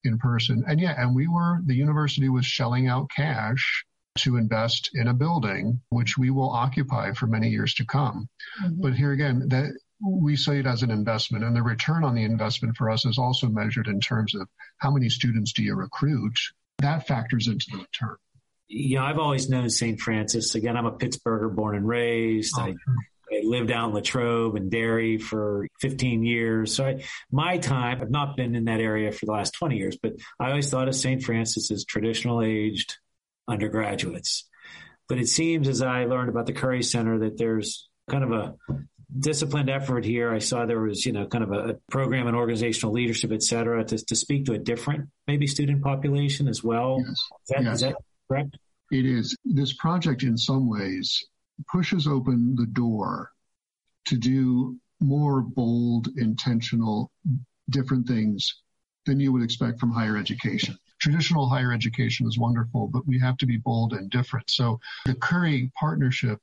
in 0.05 0.19
person. 0.19 0.65
And 0.67 0.81
yeah 0.81 0.95
and 0.97 1.15
we 1.15 1.29
were 1.29 1.61
the 1.67 1.75
university 1.75 2.29
was 2.29 2.47
shelling 2.47 2.89
out 2.89 3.11
cash 3.15 3.85
to 4.19 4.37
invest 4.37 4.91
in 4.95 5.09
a 5.09 5.15
building 5.15 5.81
which 5.91 6.17
we 6.17 6.31
will 6.31 6.51
occupy 6.51 7.13
for 7.13 7.27
many 7.27 7.51
years 7.51 7.75
to 7.75 7.85
come. 7.85 8.29
Mm-hmm. 8.63 8.81
but 8.81 8.95
here 8.95 9.13
again 9.13 9.49
that 9.49 9.73
we 10.01 10.37
say 10.37 10.61
it 10.61 10.67
as 10.67 10.83
an 10.83 10.93
investment 10.93 11.45
and 11.45 11.55
the 11.55 11.63
return 11.63 12.05
on 12.05 12.15
the 12.15 12.23
investment 12.23 12.77
for 12.77 12.89
us 12.89 13.05
is 13.05 13.19
also 13.19 13.49
measured 13.49 13.89
in 13.89 14.01
terms 14.01 14.35
of 14.35 14.49
how 14.79 14.91
many 14.93 15.09
students 15.09 15.53
do 15.53 15.63
you 15.63 15.75
recruit. 15.75 16.39
That 16.79 17.09
factors 17.09 17.49
into 17.49 17.67
the 17.73 17.79
return 17.79 18.17
you 18.69 18.97
know, 18.97 19.05
I've 19.05 19.19
always 19.19 19.49
known 19.49 19.69
St. 19.71 19.99
Francis. 19.99 20.55
Again, 20.55 20.77
I'm 20.77 20.87
a 20.87 20.93
Pittsburgher 20.93 21.55
born 21.55 21.77
and 21.77 21.89
raised. 21.89 22.55
Oh, 22.59 22.63
I, 22.63 22.69
I, 22.71 23.41
lived 23.43 23.71
out 23.71 23.89
in 23.89 23.95
Latrobe 23.95 24.57
and 24.57 24.71
Derry 24.71 25.17
for 25.17 25.67
15 25.81 26.23
years. 26.23 26.75
So 26.75 26.87
I, 26.87 27.05
my 27.31 27.59
time, 27.59 28.01
I've 28.01 28.11
not 28.11 28.37
been 28.37 28.55
in 28.55 28.65
that 28.67 28.81
area 28.81 29.11
for 29.13 29.27
the 29.27 29.33
last 29.33 29.53
20 29.53 29.77
years, 29.77 29.97
but 30.03 30.15
I 30.39 30.51
always 30.51 30.71
thought 30.71 30.89
of 30.89 30.95
St. 30.95 31.23
Francis 31.23 31.71
as 31.71 31.85
traditional 31.85 32.43
aged 32.43 32.97
undergraduates. 33.47 34.49
But 35.09 35.19
it 35.19 35.29
seems 35.29 35.69
as 35.69 35.81
I 35.81 36.05
learned 36.05 36.29
about 36.29 36.47
the 36.47 36.53
Curry 36.53 36.83
Center 36.83 37.19
that 37.21 37.39
there's 37.39 37.89
kind 38.11 38.25
of 38.25 38.33
a 38.33 38.55
disciplined 39.19 39.71
effort 39.71 40.05
here. 40.05 40.33
I 40.33 40.39
saw 40.39 40.67
there 40.67 40.81
was, 40.81 41.07
you 41.07 41.13
know, 41.13 41.27
kind 41.27 41.45
of 41.45 41.53
a 41.53 41.79
program 41.91 42.27
and 42.27 42.37
organizational 42.37 42.93
leadership, 42.93 43.33
et 43.33 43.43
cetera, 43.43 43.85
to, 43.85 44.05
to 44.05 44.17
speak 44.17 44.47
to 44.47 44.53
a 44.53 44.59
different 44.59 45.09
maybe 45.27 45.47
student 45.47 45.83
population 45.83 46.49
as 46.49 46.63
well. 46.63 46.99
Yes. 46.99 47.09
Is, 47.09 47.27
that, 47.49 47.63
yes. 47.63 47.75
is 47.75 47.81
that 47.81 47.97
correct? 48.29 48.59
It 48.91 49.05
is. 49.05 49.37
This 49.45 49.73
project, 49.75 50.23
in 50.23 50.37
some 50.39 50.69
ways, 50.69 51.25
pushes 51.71 52.07
open 52.07 52.55
the 52.55 52.67
door 52.67 53.33
to 54.07 54.17
do 54.17 54.79
more 55.01 55.43
bold, 55.43 56.09
intentional, 56.17 57.11
different 57.71 58.07
things 58.07 58.63
than 59.07 59.21
you 59.21 59.33
would 59.33 59.43
expect 59.43 59.79
from 59.79 59.91
higher 59.91 60.17
education. 60.17 60.77
Traditional 61.01 61.49
higher 61.49 61.73
education 61.73 62.27
is 62.27 62.39
wonderful, 62.39 62.89
but 62.89 63.07
we 63.07 63.19
have 63.19 63.37
to 63.39 63.47
be 63.47 63.59
bold 63.59 63.93
and 63.93 64.11
different. 64.11 64.51
So 64.51 64.81
the 65.07 65.15
Curry 65.15 65.71
partnership 65.79 66.41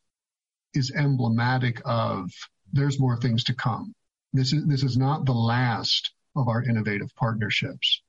is 0.74 0.92
emblematic 0.92 1.82
of 1.86 2.32
there's 2.72 3.00
more 3.00 3.18
things 3.18 3.44
to 3.46 3.54
come. 3.54 3.94
This 4.34 4.54
is, 4.54 4.66
this 4.66 4.84
is 4.84 4.98
not 4.98 5.26
the 5.26 5.34
last 5.34 6.12
of 6.36 6.48
our 6.48 6.64
innovative 6.64 7.14
partnerships. 7.16 8.02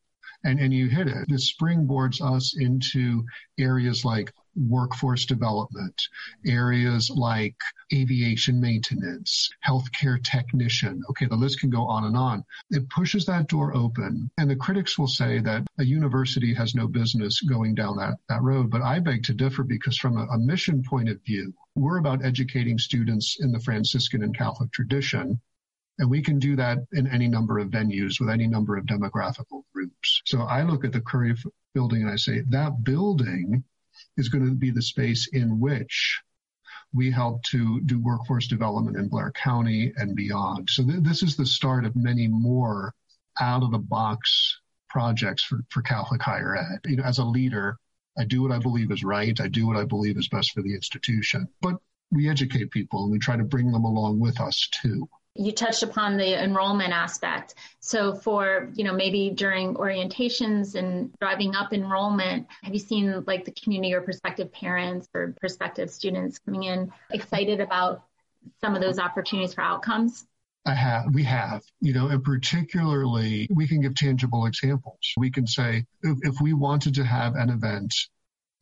And, 0.46 0.60
and 0.60 0.72
you 0.72 0.88
hit 0.88 1.08
it. 1.08 1.26
This 1.28 1.52
springboards 1.52 2.22
us 2.22 2.56
into 2.56 3.24
areas 3.58 4.04
like 4.04 4.32
workforce 4.54 5.26
development, 5.26 6.00
areas 6.46 7.10
like 7.10 7.56
aviation 7.92 8.60
maintenance, 8.60 9.50
healthcare 9.66 10.22
technician. 10.22 11.02
Okay, 11.10 11.26
the 11.26 11.36
list 11.36 11.60
can 11.60 11.70
go 11.70 11.86
on 11.86 12.04
and 12.04 12.16
on. 12.16 12.44
It 12.70 12.88
pushes 12.90 13.26
that 13.26 13.48
door 13.48 13.76
open. 13.76 14.30
And 14.38 14.48
the 14.48 14.54
critics 14.56 14.96
will 14.96 15.08
say 15.08 15.40
that 15.40 15.66
a 15.78 15.84
university 15.84 16.54
has 16.54 16.76
no 16.76 16.86
business 16.86 17.40
going 17.40 17.74
down 17.74 17.96
that, 17.96 18.14
that 18.28 18.42
road. 18.42 18.70
But 18.70 18.82
I 18.82 19.00
beg 19.00 19.24
to 19.24 19.34
differ 19.34 19.64
because 19.64 19.98
from 19.98 20.16
a, 20.16 20.26
a 20.26 20.38
mission 20.38 20.82
point 20.82 21.08
of 21.08 21.20
view, 21.24 21.52
we're 21.74 21.98
about 21.98 22.24
educating 22.24 22.78
students 22.78 23.36
in 23.40 23.52
the 23.52 23.60
Franciscan 23.60 24.22
and 24.22 24.36
Catholic 24.36 24.72
tradition. 24.72 25.40
And 25.98 26.10
we 26.10 26.22
can 26.22 26.38
do 26.38 26.56
that 26.56 26.78
in 26.92 27.06
any 27.06 27.26
number 27.26 27.58
of 27.58 27.68
venues 27.68 28.20
with 28.20 28.28
any 28.28 28.46
number 28.46 28.76
of 28.76 28.84
demographical 28.84 29.62
groups. 29.72 30.20
So 30.26 30.42
I 30.42 30.62
look 30.62 30.84
at 30.84 30.92
the 30.92 31.00
Curry 31.00 31.34
building 31.74 32.02
and 32.02 32.10
I 32.10 32.16
say 32.16 32.42
that 32.48 32.84
building 32.84 33.64
is 34.16 34.28
going 34.28 34.44
to 34.44 34.54
be 34.54 34.70
the 34.70 34.82
space 34.82 35.28
in 35.32 35.58
which 35.58 36.20
we 36.92 37.10
help 37.10 37.42
to 37.44 37.80
do 37.80 37.98
workforce 37.98 38.46
development 38.46 38.96
in 38.96 39.08
Blair 39.08 39.32
County 39.32 39.92
and 39.96 40.14
beyond. 40.14 40.68
So 40.70 40.84
th- 40.84 41.02
this 41.02 41.22
is 41.22 41.36
the 41.36 41.46
start 41.46 41.84
of 41.84 41.96
many 41.96 42.28
more 42.28 42.94
out 43.40 43.62
of 43.62 43.70
the 43.70 43.78
box 43.78 44.60
projects 44.88 45.44
for, 45.44 45.60
for 45.70 45.82
Catholic 45.82 46.22
higher 46.22 46.56
ed. 46.56 46.80
You 46.86 46.96
know, 46.96 47.04
as 47.04 47.18
a 47.18 47.24
leader, 47.24 47.78
I 48.18 48.24
do 48.24 48.42
what 48.42 48.52
I 48.52 48.58
believe 48.58 48.90
is 48.90 49.04
right. 49.04 49.38
I 49.40 49.48
do 49.48 49.66
what 49.66 49.76
I 49.76 49.84
believe 49.84 50.16
is 50.16 50.28
best 50.28 50.52
for 50.52 50.62
the 50.62 50.74
institution, 50.74 51.48
but 51.60 51.76
we 52.10 52.30
educate 52.30 52.70
people 52.70 53.02
and 53.02 53.12
we 53.12 53.18
try 53.18 53.36
to 53.36 53.44
bring 53.44 53.72
them 53.72 53.84
along 53.84 54.20
with 54.20 54.40
us 54.40 54.68
too 54.82 55.08
you 55.38 55.52
touched 55.52 55.82
upon 55.82 56.16
the 56.16 56.42
enrollment 56.42 56.92
aspect. 56.92 57.54
So 57.80 58.14
for, 58.14 58.70
you 58.74 58.84
know, 58.84 58.92
maybe 58.92 59.30
during 59.30 59.74
orientations 59.74 60.74
and 60.74 61.12
driving 61.20 61.54
up 61.54 61.72
enrollment, 61.72 62.46
have 62.62 62.72
you 62.72 62.80
seen 62.80 63.24
like 63.26 63.44
the 63.44 63.52
community 63.52 63.94
or 63.94 64.00
prospective 64.00 64.52
parents 64.52 65.08
or 65.14 65.34
prospective 65.40 65.90
students 65.90 66.38
coming 66.38 66.64
in 66.64 66.92
excited 67.10 67.60
about 67.60 68.04
some 68.60 68.74
of 68.74 68.80
those 68.80 68.98
opportunities 68.98 69.54
for 69.54 69.62
outcomes? 69.62 70.26
I 70.66 70.74
have, 70.74 71.14
we 71.14 71.22
have, 71.22 71.62
you 71.80 71.94
know, 71.94 72.08
and 72.08 72.24
particularly 72.24 73.46
we 73.54 73.68
can 73.68 73.80
give 73.80 73.94
tangible 73.94 74.46
examples. 74.46 74.98
We 75.16 75.30
can 75.30 75.46
say 75.46 75.84
if, 76.02 76.18
if 76.22 76.40
we 76.40 76.54
wanted 76.54 76.94
to 76.96 77.04
have 77.04 77.36
an 77.36 77.50
event 77.50 77.94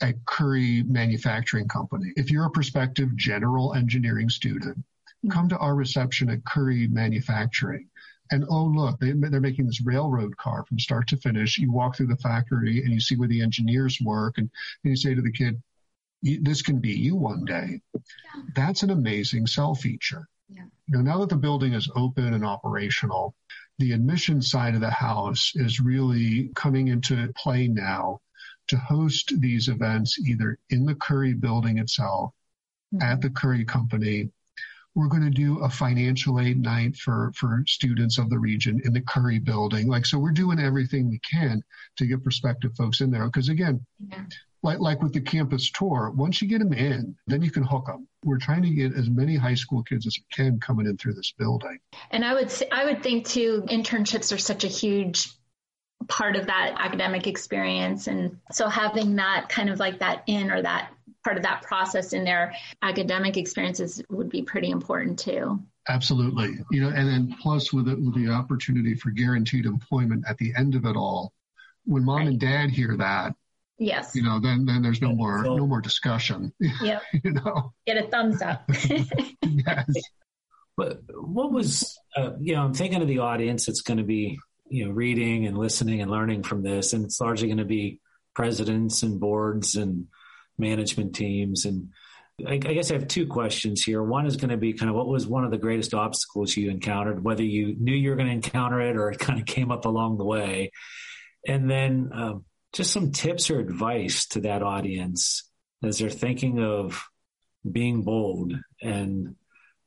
at 0.02 0.14
Curry 0.26 0.82
Manufacturing 0.82 1.66
Company, 1.66 2.12
if 2.16 2.30
you're 2.30 2.44
a 2.44 2.50
prospective 2.50 3.16
general 3.16 3.72
engineering 3.72 4.28
student, 4.28 4.84
come 5.30 5.48
to 5.48 5.58
our 5.58 5.74
reception 5.74 6.30
at 6.30 6.44
Curry 6.44 6.88
Manufacturing. 6.88 7.88
And 8.30 8.44
oh, 8.48 8.64
look, 8.64 8.98
they, 9.00 9.12
they're 9.12 9.40
making 9.40 9.66
this 9.66 9.82
railroad 9.84 10.36
car 10.36 10.64
from 10.64 10.78
start 10.78 11.08
to 11.08 11.16
finish. 11.18 11.58
You 11.58 11.70
walk 11.70 11.96
through 11.96 12.06
the 12.06 12.16
factory 12.16 12.82
and 12.82 12.92
you 12.92 13.00
see 13.00 13.16
where 13.16 13.28
the 13.28 13.42
engineers 13.42 13.98
work, 14.02 14.38
and, 14.38 14.50
and 14.82 14.90
you 14.90 14.96
say 14.96 15.14
to 15.14 15.22
the 15.22 15.32
kid, 15.32 15.62
this 16.22 16.62
can 16.62 16.78
be 16.78 16.92
you 16.92 17.16
one 17.16 17.44
day. 17.44 17.80
Yeah. 17.94 18.00
That's 18.54 18.82
an 18.82 18.90
amazing 18.90 19.46
sell 19.46 19.74
feature. 19.74 20.26
Yeah. 20.48 20.64
You 20.86 20.96
know, 20.96 21.00
now 21.02 21.18
that 21.20 21.28
the 21.28 21.36
building 21.36 21.74
is 21.74 21.90
open 21.94 22.32
and 22.32 22.44
operational, 22.44 23.34
the 23.78 23.92
admission 23.92 24.40
side 24.40 24.74
of 24.74 24.80
the 24.80 24.90
house 24.90 25.52
is 25.54 25.80
really 25.80 26.50
coming 26.54 26.88
into 26.88 27.30
play 27.36 27.68
now 27.68 28.20
to 28.68 28.76
host 28.78 29.34
these 29.38 29.68
events 29.68 30.18
either 30.18 30.58
in 30.70 30.86
the 30.86 30.94
Curry 30.94 31.34
building 31.34 31.78
itself, 31.78 32.32
mm-hmm. 32.94 33.02
at 33.02 33.20
the 33.20 33.30
Curry 33.30 33.66
company, 33.66 34.30
we're 34.94 35.08
going 35.08 35.22
to 35.22 35.30
do 35.30 35.58
a 35.60 35.68
financial 35.68 36.40
aid 36.40 36.60
night 36.60 36.96
for, 36.96 37.32
for 37.34 37.64
students 37.66 38.18
of 38.18 38.30
the 38.30 38.38
region 38.38 38.80
in 38.84 38.92
the 38.92 39.00
Curry 39.00 39.38
building. 39.38 39.88
Like, 39.88 40.06
so 40.06 40.18
we're 40.18 40.30
doing 40.30 40.60
everything 40.60 41.08
we 41.08 41.18
can 41.18 41.62
to 41.96 42.06
get 42.06 42.22
prospective 42.22 42.74
folks 42.76 43.00
in 43.00 43.10
there. 43.10 43.28
Cause 43.30 43.48
again, 43.48 43.84
yeah. 44.08 44.24
like, 44.62 44.78
like 44.78 45.02
with 45.02 45.12
the 45.12 45.20
campus 45.20 45.70
tour, 45.70 46.12
once 46.14 46.40
you 46.40 46.48
get 46.48 46.60
them 46.60 46.72
in, 46.72 47.16
then 47.26 47.42
you 47.42 47.50
can 47.50 47.64
hook 47.64 47.86
them. 47.86 48.06
We're 48.24 48.38
trying 48.38 48.62
to 48.62 48.70
get 48.70 48.94
as 48.94 49.10
many 49.10 49.36
high 49.36 49.54
school 49.54 49.82
kids 49.82 50.06
as 50.06 50.16
we 50.16 50.24
can 50.32 50.60
coming 50.60 50.86
in 50.86 50.96
through 50.96 51.14
this 51.14 51.32
building. 51.36 51.78
And 52.12 52.24
I 52.24 52.34
would 52.34 52.50
say, 52.50 52.68
I 52.70 52.84
would 52.84 53.02
think 53.02 53.26
too, 53.26 53.64
internships 53.68 54.32
are 54.32 54.38
such 54.38 54.62
a 54.62 54.68
huge 54.68 55.30
part 56.06 56.36
of 56.36 56.46
that 56.46 56.76
academic 56.78 57.26
experience. 57.26 58.06
And 58.06 58.38
so 58.52 58.68
having 58.68 59.16
that 59.16 59.48
kind 59.48 59.70
of 59.70 59.80
like 59.80 59.98
that 60.00 60.22
in 60.26 60.50
or 60.50 60.62
that 60.62 60.90
part 61.24 61.36
of 61.36 61.42
that 61.42 61.62
process 61.62 62.12
in 62.12 62.24
their 62.24 62.54
academic 62.82 63.36
experiences 63.36 64.02
would 64.10 64.28
be 64.28 64.42
pretty 64.42 64.70
important 64.70 65.18
too. 65.18 65.60
Absolutely. 65.88 66.58
You 66.70 66.82
know, 66.82 66.88
and 66.88 67.08
then 67.08 67.36
plus 67.40 67.72
with, 67.72 67.88
it, 67.88 68.00
with 68.00 68.14
the 68.14 68.30
opportunity 68.30 68.94
for 68.94 69.10
guaranteed 69.10 69.66
employment 69.66 70.24
at 70.28 70.38
the 70.38 70.52
end 70.56 70.74
of 70.74 70.84
it 70.84 70.96
all, 70.96 71.32
when 71.84 72.04
mom 72.04 72.18
right. 72.18 72.28
and 72.28 72.40
dad 72.40 72.70
hear 72.70 72.96
that, 72.96 73.34
yes, 73.78 74.14
you 74.14 74.22
know, 74.22 74.40
then 74.40 74.64
then 74.64 74.80
there's 74.82 75.02
no 75.02 75.14
more 75.14 75.42
no 75.42 75.66
more 75.66 75.82
discussion. 75.82 76.52
Yeah. 76.82 77.00
you 77.22 77.32
know, 77.32 77.74
get 77.86 78.02
a 78.02 78.08
thumbs 78.08 78.40
up. 78.40 78.64
yes. 79.42 79.92
But 80.76 81.00
what 81.14 81.52
was, 81.52 81.98
uh, 82.16 82.32
you 82.40 82.54
know, 82.54 82.62
I'm 82.62 82.74
thinking 82.74 83.00
of 83.00 83.08
the 83.08 83.20
audience 83.20 83.66
that's 83.66 83.82
going 83.82 83.98
to 83.98 84.04
be, 84.04 84.38
you 84.68 84.86
know, 84.86 84.92
reading 84.92 85.46
and 85.46 85.56
listening 85.56 86.00
and 86.00 86.10
learning 86.10 86.42
from 86.42 86.62
this, 86.62 86.94
and 86.94 87.04
it's 87.04 87.20
largely 87.20 87.48
going 87.48 87.58
to 87.58 87.64
be 87.64 88.00
presidents 88.34 89.02
and 89.02 89.20
boards 89.20 89.76
and 89.76 90.08
management 90.58 91.14
teams. 91.14 91.64
And 91.64 91.90
I, 92.46 92.54
I 92.54 92.58
guess 92.58 92.90
I 92.90 92.94
have 92.94 93.08
two 93.08 93.26
questions 93.26 93.82
here. 93.82 94.02
One 94.02 94.26
is 94.26 94.36
going 94.36 94.50
to 94.50 94.56
be 94.56 94.72
kind 94.72 94.90
of 94.90 94.96
what 94.96 95.06
was 95.06 95.26
one 95.26 95.44
of 95.44 95.50
the 95.50 95.58
greatest 95.58 95.94
obstacles 95.94 96.56
you 96.56 96.70
encountered, 96.70 97.22
whether 97.22 97.44
you 97.44 97.76
knew 97.78 97.94
you 97.94 98.10
were 98.10 98.16
going 98.16 98.28
to 98.28 98.34
encounter 98.34 98.80
it 98.80 98.96
or 98.96 99.10
it 99.10 99.18
kind 99.18 99.38
of 99.38 99.46
came 99.46 99.70
up 99.70 99.84
along 99.84 100.18
the 100.18 100.24
way. 100.24 100.70
And 101.46 101.70
then 101.70 102.10
um, 102.12 102.44
just 102.72 102.92
some 102.92 103.12
tips 103.12 103.50
or 103.50 103.60
advice 103.60 104.26
to 104.28 104.40
that 104.42 104.62
audience 104.62 105.48
as 105.82 105.98
they're 105.98 106.10
thinking 106.10 106.62
of 106.62 107.04
being 107.70 108.02
bold 108.02 108.52
and 108.82 109.36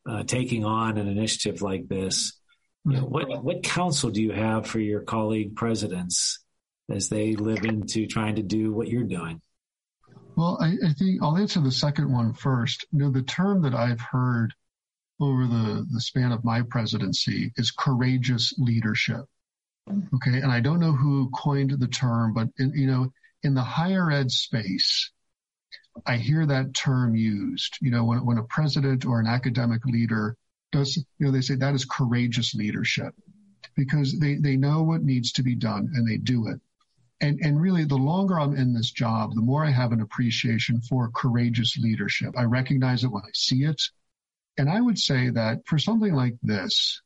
uh, 0.09 0.23
taking 0.23 0.65
on 0.65 0.97
an 0.97 1.07
initiative 1.07 1.61
like 1.61 1.87
this. 1.87 2.33
You 2.85 2.93
know, 2.93 3.01
what 3.01 3.43
what 3.43 3.63
counsel 3.63 4.09
do 4.09 4.21
you 4.21 4.31
have 4.31 4.65
for 4.65 4.79
your 4.79 5.01
colleague 5.01 5.55
presidents 5.55 6.39
as 6.89 7.09
they 7.09 7.35
live 7.35 7.65
into 7.65 8.07
trying 8.07 8.35
to 8.35 8.43
do 8.43 8.71
what 8.71 8.87
you're 8.87 9.03
doing? 9.03 9.41
Well, 10.37 10.59
I, 10.61 10.75
I, 10.85 10.93
think 10.93 11.23
I'll 11.23 11.35
answer 11.35 11.59
the 11.59 11.71
second 11.71 12.13
one 12.13 12.31
first. 12.31 12.85
You 12.91 12.99
know, 12.99 13.09
the 13.09 13.23
term 13.23 13.63
that 13.63 13.73
I've 13.73 13.99
heard 13.99 14.53
over 15.19 15.47
the, 15.47 15.87
the 15.91 15.99
span 15.99 16.31
of 16.31 16.45
my 16.45 16.61
presidency 16.61 17.51
is 17.57 17.71
courageous 17.71 18.53
leadership. 18.59 19.25
Okay. 19.89 20.37
And 20.37 20.51
I 20.51 20.59
don't 20.59 20.79
know 20.79 20.91
who 20.91 21.31
coined 21.31 21.71
the 21.71 21.87
term, 21.87 22.33
but 22.33 22.49
in, 22.59 22.71
you 22.75 22.85
know, 22.85 23.11
in 23.41 23.55
the 23.55 23.63
higher 23.63 24.11
ed 24.11 24.29
space, 24.29 25.09
I 26.05 26.17
hear 26.17 26.45
that 26.45 26.75
term 26.75 27.15
used, 27.15 27.79
you 27.81 27.89
know, 27.89 28.03
when, 28.03 28.23
when 28.23 28.37
a 28.37 28.43
president 28.43 29.05
or 29.05 29.19
an 29.19 29.25
academic 29.25 29.83
leader 29.85 30.35
does, 30.71 30.97
you 31.17 31.25
know, 31.25 31.31
they 31.31 31.41
say 31.41 31.55
that 31.55 31.73
is 31.73 31.85
courageous 31.85 32.53
leadership 32.53 33.15
because 33.75 34.19
they, 34.19 34.35
they 34.35 34.55
know 34.55 34.83
what 34.83 35.01
needs 35.01 35.31
to 35.31 35.41
be 35.41 35.55
done 35.55 35.89
and 35.95 36.07
they 36.07 36.17
do 36.17 36.47
it. 36.47 36.59
And, 37.19 37.39
and 37.41 37.59
really, 37.59 37.83
the 37.83 37.95
longer 37.95 38.39
I'm 38.39 38.55
in 38.55 38.73
this 38.73 38.91
job, 38.91 39.33
the 39.33 39.41
more 39.41 39.65
I 39.65 39.71
have 39.71 39.91
an 39.91 40.01
appreciation 40.01 40.81
for 40.81 41.09
courageous 41.09 41.75
leadership. 41.77 42.35
I 42.37 42.43
recognize 42.43 43.03
it 43.03 43.11
when 43.11 43.23
I 43.23 43.31
see 43.33 43.63
it. 43.63 43.81
And 44.57 44.69
I 44.69 44.81
would 44.81 44.99
say 44.99 45.29
that 45.31 45.65
for 45.65 45.79
something 45.79 46.13
like 46.13 46.35
this, 46.43 47.01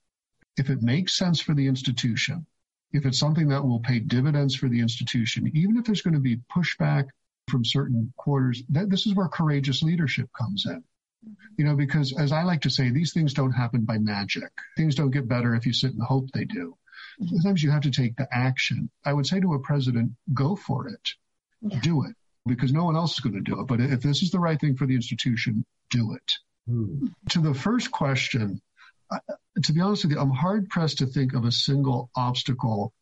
if 0.57 0.69
it 0.69 0.81
makes 0.81 1.17
sense 1.17 1.39
for 1.39 1.53
the 1.53 1.67
institution, 1.67 2.45
if 2.91 3.05
it's 3.05 3.19
something 3.19 3.47
that 3.49 3.63
will 3.63 3.79
pay 3.79 3.99
dividends 3.99 4.55
for 4.55 4.67
the 4.67 4.81
institution, 4.81 5.49
even 5.53 5.77
if 5.77 5.85
there's 5.85 6.01
going 6.01 6.13
to 6.13 6.19
be 6.19 6.41
pushback 6.53 7.07
from 7.47 7.63
certain 7.63 8.13
quarters, 8.17 8.63
that, 8.69 8.89
this 8.89 9.07
is 9.07 9.15
where 9.15 9.27
courageous 9.27 9.81
leadership 9.81 10.29
comes 10.37 10.65
in. 10.65 10.75
Mm-hmm. 10.75 11.33
You 11.57 11.65
know, 11.65 11.75
because 11.75 12.13
as 12.17 12.31
I 12.31 12.43
like 12.43 12.61
to 12.61 12.69
say, 12.69 12.89
these 12.89 13.13
things 13.13 13.33
don't 13.33 13.51
happen 13.51 13.85
by 13.85 13.97
magic. 13.97 14.51
Things 14.75 14.95
don't 14.95 15.11
get 15.11 15.27
better 15.27 15.55
if 15.55 15.65
you 15.65 15.73
sit 15.73 15.93
and 15.93 16.01
hope 16.01 16.29
they 16.31 16.45
do. 16.45 16.75
Sometimes 17.27 17.61
you 17.61 17.71
have 17.71 17.83
to 17.83 17.91
take 17.91 18.15
the 18.15 18.27
action. 18.31 18.89
I 19.05 19.13
would 19.13 19.27
say 19.27 19.39
to 19.39 19.53
a 19.53 19.59
president, 19.59 20.11
go 20.33 20.55
for 20.55 20.87
it. 20.87 21.09
Yeah. 21.61 21.79
Do 21.81 22.03
it 22.05 22.15
because 22.47 22.73
no 22.73 22.85
one 22.85 22.95
else 22.95 23.13
is 23.13 23.19
going 23.19 23.35
to 23.35 23.41
do 23.41 23.59
it. 23.59 23.67
But 23.67 23.79
if 23.79 24.01
this 24.01 24.23
is 24.23 24.31
the 24.31 24.39
right 24.39 24.59
thing 24.59 24.75
for 24.75 24.87
the 24.87 24.95
institution, 24.95 25.63
do 25.91 26.13
it. 26.13 26.31
Hmm. 26.67 27.07
To 27.29 27.39
the 27.39 27.53
first 27.53 27.91
question, 27.91 28.61
to 29.63 29.73
be 29.73 29.81
honest 29.81 30.03
with 30.03 30.13
you, 30.13 30.19
I'm 30.19 30.31
hard 30.31 30.69
pressed 30.69 30.99
to 30.99 31.05
think 31.05 31.33
of 31.33 31.45
a 31.45 31.51
single 31.51 32.09
obstacle 32.15 32.93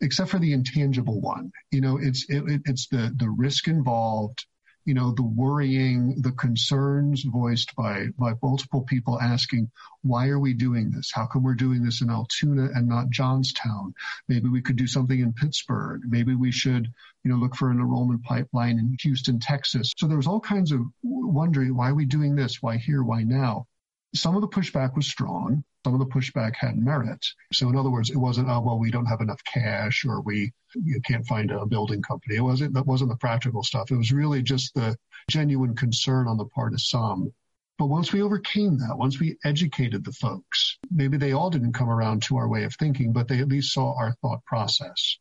except 0.00 0.30
for 0.30 0.38
the 0.38 0.52
intangible 0.52 1.20
one. 1.20 1.52
You 1.70 1.80
know, 1.80 1.98
it's 1.98 2.24
it, 2.28 2.62
it's 2.64 2.88
the 2.88 3.12
the 3.16 3.28
risk 3.28 3.68
involved. 3.68 4.46
You 4.88 4.94
know, 4.94 5.12
the 5.12 5.22
worrying, 5.22 6.22
the 6.22 6.32
concerns 6.32 7.22
voiced 7.22 7.76
by 7.76 8.06
by 8.18 8.32
multiple 8.42 8.80
people 8.80 9.20
asking, 9.20 9.70
why 10.00 10.28
are 10.28 10.38
we 10.38 10.54
doing 10.54 10.90
this? 10.90 11.12
How 11.12 11.26
come 11.26 11.42
we're 11.42 11.52
doing 11.52 11.82
this 11.82 12.00
in 12.00 12.08
Altoona 12.08 12.70
and 12.74 12.88
not 12.88 13.10
Johnstown? 13.10 13.92
Maybe 14.28 14.48
we 14.48 14.62
could 14.62 14.76
do 14.76 14.86
something 14.86 15.20
in 15.20 15.34
Pittsburgh. 15.34 16.00
Maybe 16.06 16.34
we 16.34 16.50
should, 16.50 16.88
you 17.22 17.30
know, 17.30 17.36
look 17.36 17.54
for 17.54 17.70
an 17.70 17.80
enrollment 17.80 18.22
pipeline 18.22 18.78
in 18.78 18.96
Houston, 19.02 19.38
Texas. 19.38 19.92
So 19.98 20.06
there 20.06 20.16
was 20.16 20.26
all 20.26 20.40
kinds 20.40 20.72
of 20.72 20.80
wondering, 21.02 21.76
why 21.76 21.90
are 21.90 21.94
we 21.94 22.06
doing 22.06 22.34
this? 22.34 22.62
Why 22.62 22.78
here? 22.78 23.02
Why 23.02 23.24
now? 23.24 23.66
Some 24.14 24.34
of 24.34 24.40
the 24.40 24.48
pushback 24.48 24.96
was 24.96 25.06
strong. 25.06 25.64
Some 25.84 25.94
of 25.94 26.00
the 26.00 26.06
pushback 26.06 26.54
had 26.56 26.78
merit. 26.78 27.24
So 27.52 27.68
in 27.68 27.76
other 27.76 27.90
words, 27.90 28.10
it 28.10 28.16
wasn't, 28.16 28.48
oh, 28.48 28.60
well, 28.60 28.78
we 28.78 28.90
don't 28.90 29.06
have 29.06 29.20
enough 29.20 29.42
cash 29.44 30.04
or 30.04 30.20
we 30.22 30.52
you 30.74 31.00
can't 31.02 31.26
find 31.26 31.50
a 31.50 31.66
building 31.66 32.02
company. 32.02 32.36
It 32.36 32.42
wasn't, 32.42 32.74
that 32.74 32.86
wasn't 32.86 33.10
the 33.10 33.16
practical 33.16 33.62
stuff. 33.62 33.90
It 33.90 33.96
was 33.96 34.12
really 34.12 34.42
just 34.42 34.74
the 34.74 34.96
genuine 35.30 35.74
concern 35.74 36.26
on 36.26 36.36
the 36.36 36.46
part 36.46 36.72
of 36.72 36.80
some. 36.80 37.32
But 37.78 37.86
once 37.86 38.12
we 38.12 38.22
overcame 38.22 38.78
that, 38.78 38.98
once 38.98 39.20
we 39.20 39.38
educated 39.44 40.04
the 40.04 40.12
folks, 40.12 40.78
maybe 40.90 41.16
they 41.16 41.32
all 41.32 41.48
didn't 41.48 41.74
come 41.74 41.88
around 41.88 42.22
to 42.24 42.36
our 42.36 42.48
way 42.48 42.64
of 42.64 42.74
thinking, 42.74 43.12
but 43.12 43.28
they 43.28 43.38
at 43.38 43.48
least 43.48 43.72
saw 43.72 43.94
our 43.96 44.14
thought 44.20 44.44
process. 44.44 45.18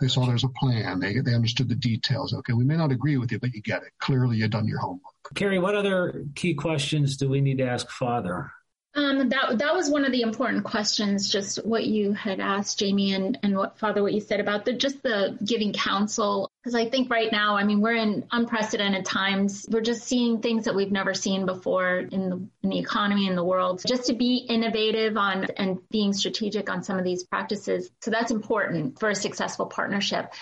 They 0.00 0.08
saw 0.08 0.26
there's 0.26 0.44
a 0.44 0.48
plan. 0.48 1.00
They, 1.00 1.18
they 1.18 1.34
understood 1.34 1.68
the 1.68 1.74
details. 1.74 2.32
Okay, 2.32 2.52
we 2.52 2.64
may 2.64 2.76
not 2.76 2.92
agree 2.92 3.16
with 3.16 3.32
you, 3.32 3.38
but 3.40 3.52
you 3.52 3.60
get 3.62 3.82
it. 3.82 3.90
Clearly, 3.98 4.36
you've 4.36 4.50
done 4.50 4.66
your 4.66 4.78
homework. 4.78 5.02
Carrie, 5.34 5.58
what 5.58 5.74
other 5.74 6.24
key 6.34 6.54
questions 6.54 7.16
do 7.16 7.28
we 7.28 7.40
need 7.40 7.58
to 7.58 7.66
ask 7.66 7.90
Father? 7.90 8.50
Um, 8.98 9.28
that 9.28 9.58
that 9.58 9.74
was 9.76 9.88
one 9.88 10.04
of 10.04 10.10
the 10.10 10.22
important 10.22 10.64
questions. 10.64 11.30
Just 11.30 11.64
what 11.64 11.86
you 11.86 12.14
had 12.14 12.40
asked 12.40 12.80
Jamie 12.80 13.12
and 13.12 13.38
and 13.44 13.56
what 13.56 13.78
Father, 13.78 14.02
what 14.02 14.12
you 14.12 14.20
said 14.20 14.40
about 14.40 14.64
the 14.64 14.72
just 14.72 15.04
the 15.04 15.38
giving 15.44 15.72
counsel. 15.72 16.50
Because 16.60 16.74
I 16.74 16.88
think 16.90 17.08
right 17.08 17.30
now, 17.30 17.56
I 17.56 17.62
mean, 17.62 17.80
we're 17.80 17.94
in 17.94 18.26
unprecedented 18.32 19.04
times. 19.04 19.66
We're 19.70 19.82
just 19.82 20.02
seeing 20.02 20.40
things 20.40 20.64
that 20.64 20.74
we've 20.74 20.90
never 20.90 21.14
seen 21.14 21.46
before 21.46 21.98
in 21.98 22.28
the 22.28 22.48
in 22.64 22.70
the 22.70 22.78
economy 22.80 23.28
in 23.28 23.36
the 23.36 23.44
world. 23.44 23.84
Just 23.86 24.06
to 24.06 24.14
be 24.14 24.38
innovative 24.38 25.16
on 25.16 25.44
and 25.56 25.78
being 25.90 26.12
strategic 26.12 26.68
on 26.68 26.82
some 26.82 26.98
of 26.98 27.04
these 27.04 27.22
practices. 27.22 27.88
So 28.00 28.10
that's 28.10 28.32
important 28.32 28.98
for 28.98 29.10
a 29.10 29.14
successful 29.14 29.66
partnership. 29.66 30.34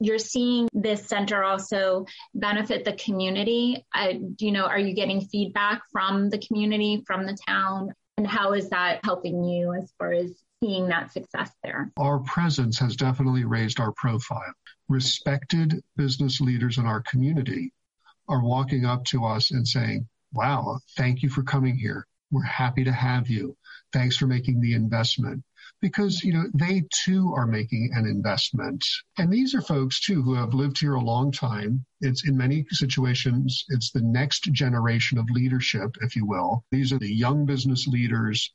You're 0.00 0.18
seeing 0.18 0.68
this 0.72 1.06
center 1.06 1.42
also 1.44 2.06
benefit 2.34 2.84
the 2.84 2.94
community. 2.94 3.84
I, 3.92 4.20
you 4.38 4.52
know, 4.52 4.64
are 4.64 4.78
you 4.78 4.94
getting 4.94 5.20
feedback 5.20 5.82
from 5.92 6.30
the 6.30 6.38
community, 6.38 7.02
from 7.06 7.26
the 7.26 7.36
town? 7.46 7.92
And 8.16 8.26
how 8.26 8.52
is 8.52 8.70
that 8.70 9.00
helping 9.04 9.44
you 9.44 9.72
as 9.74 9.92
far 9.98 10.12
as 10.12 10.32
seeing 10.62 10.88
that 10.88 11.12
success 11.12 11.50
there? 11.62 11.90
Our 11.96 12.20
presence 12.20 12.78
has 12.78 12.96
definitely 12.96 13.44
raised 13.44 13.80
our 13.80 13.92
profile. 13.92 14.52
Respected 14.88 15.82
business 15.96 16.40
leaders 16.40 16.78
in 16.78 16.86
our 16.86 17.02
community 17.02 17.72
are 18.28 18.42
walking 18.42 18.84
up 18.84 19.04
to 19.06 19.24
us 19.24 19.50
and 19.50 19.66
saying, 19.66 20.08
Wow, 20.32 20.80
thank 20.96 21.22
you 21.22 21.28
for 21.28 21.42
coming 21.42 21.76
here. 21.76 22.06
We're 22.30 22.42
happy 22.42 22.84
to 22.84 22.92
have 22.92 23.28
you. 23.28 23.56
Thanks 23.92 24.16
for 24.16 24.26
making 24.26 24.60
the 24.60 24.74
investment 24.74 25.44
because, 25.84 26.24
you 26.24 26.32
know, 26.32 26.46
they 26.54 26.82
too 27.04 27.34
are 27.36 27.46
making 27.46 27.90
an 27.92 28.06
investment. 28.06 28.82
And 29.18 29.30
these 29.30 29.54
are 29.54 29.60
folks 29.60 30.00
too 30.00 30.22
who 30.22 30.32
have 30.32 30.54
lived 30.54 30.80
here 30.80 30.94
a 30.94 31.10
long 31.12 31.30
time. 31.30 31.84
It's 32.00 32.26
in 32.26 32.34
many 32.38 32.64
situations, 32.70 33.66
it's 33.68 33.90
the 33.90 34.00
next 34.00 34.44
generation 34.44 35.18
of 35.18 35.28
leadership, 35.28 35.94
if 36.00 36.16
you 36.16 36.24
will. 36.24 36.64
These 36.70 36.90
are 36.90 36.98
the 36.98 37.14
young 37.14 37.44
business 37.44 37.86
leaders 37.86 38.50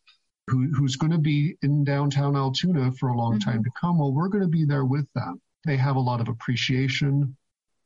who, 0.47 0.71
who's 0.73 0.95
going 0.95 1.11
to 1.11 1.19
be 1.19 1.55
in 1.61 1.83
downtown 1.83 2.35
Altoona 2.35 2.93
for 2.93 3.09
a 3.09 3.17
long 3.17 3.33
mm-hmm. 3.33 3.47
time 3.47 3.63
to 3.63 3.69
come. 3.79 3.99
Well, 3.99 4.11
we're 4.11 4.29
going 4.29 4.41
to 4.41 4.49
be 4.49 4.65
there 4.65 4.85
with 4.85 5.05
them. 5.13 5.39
They 5.67 5.77
have 5.77 5.97
a 5.97 5.99
lot 5.99 6.21
of 6.21 6.29
appreciation, 6.29 7.37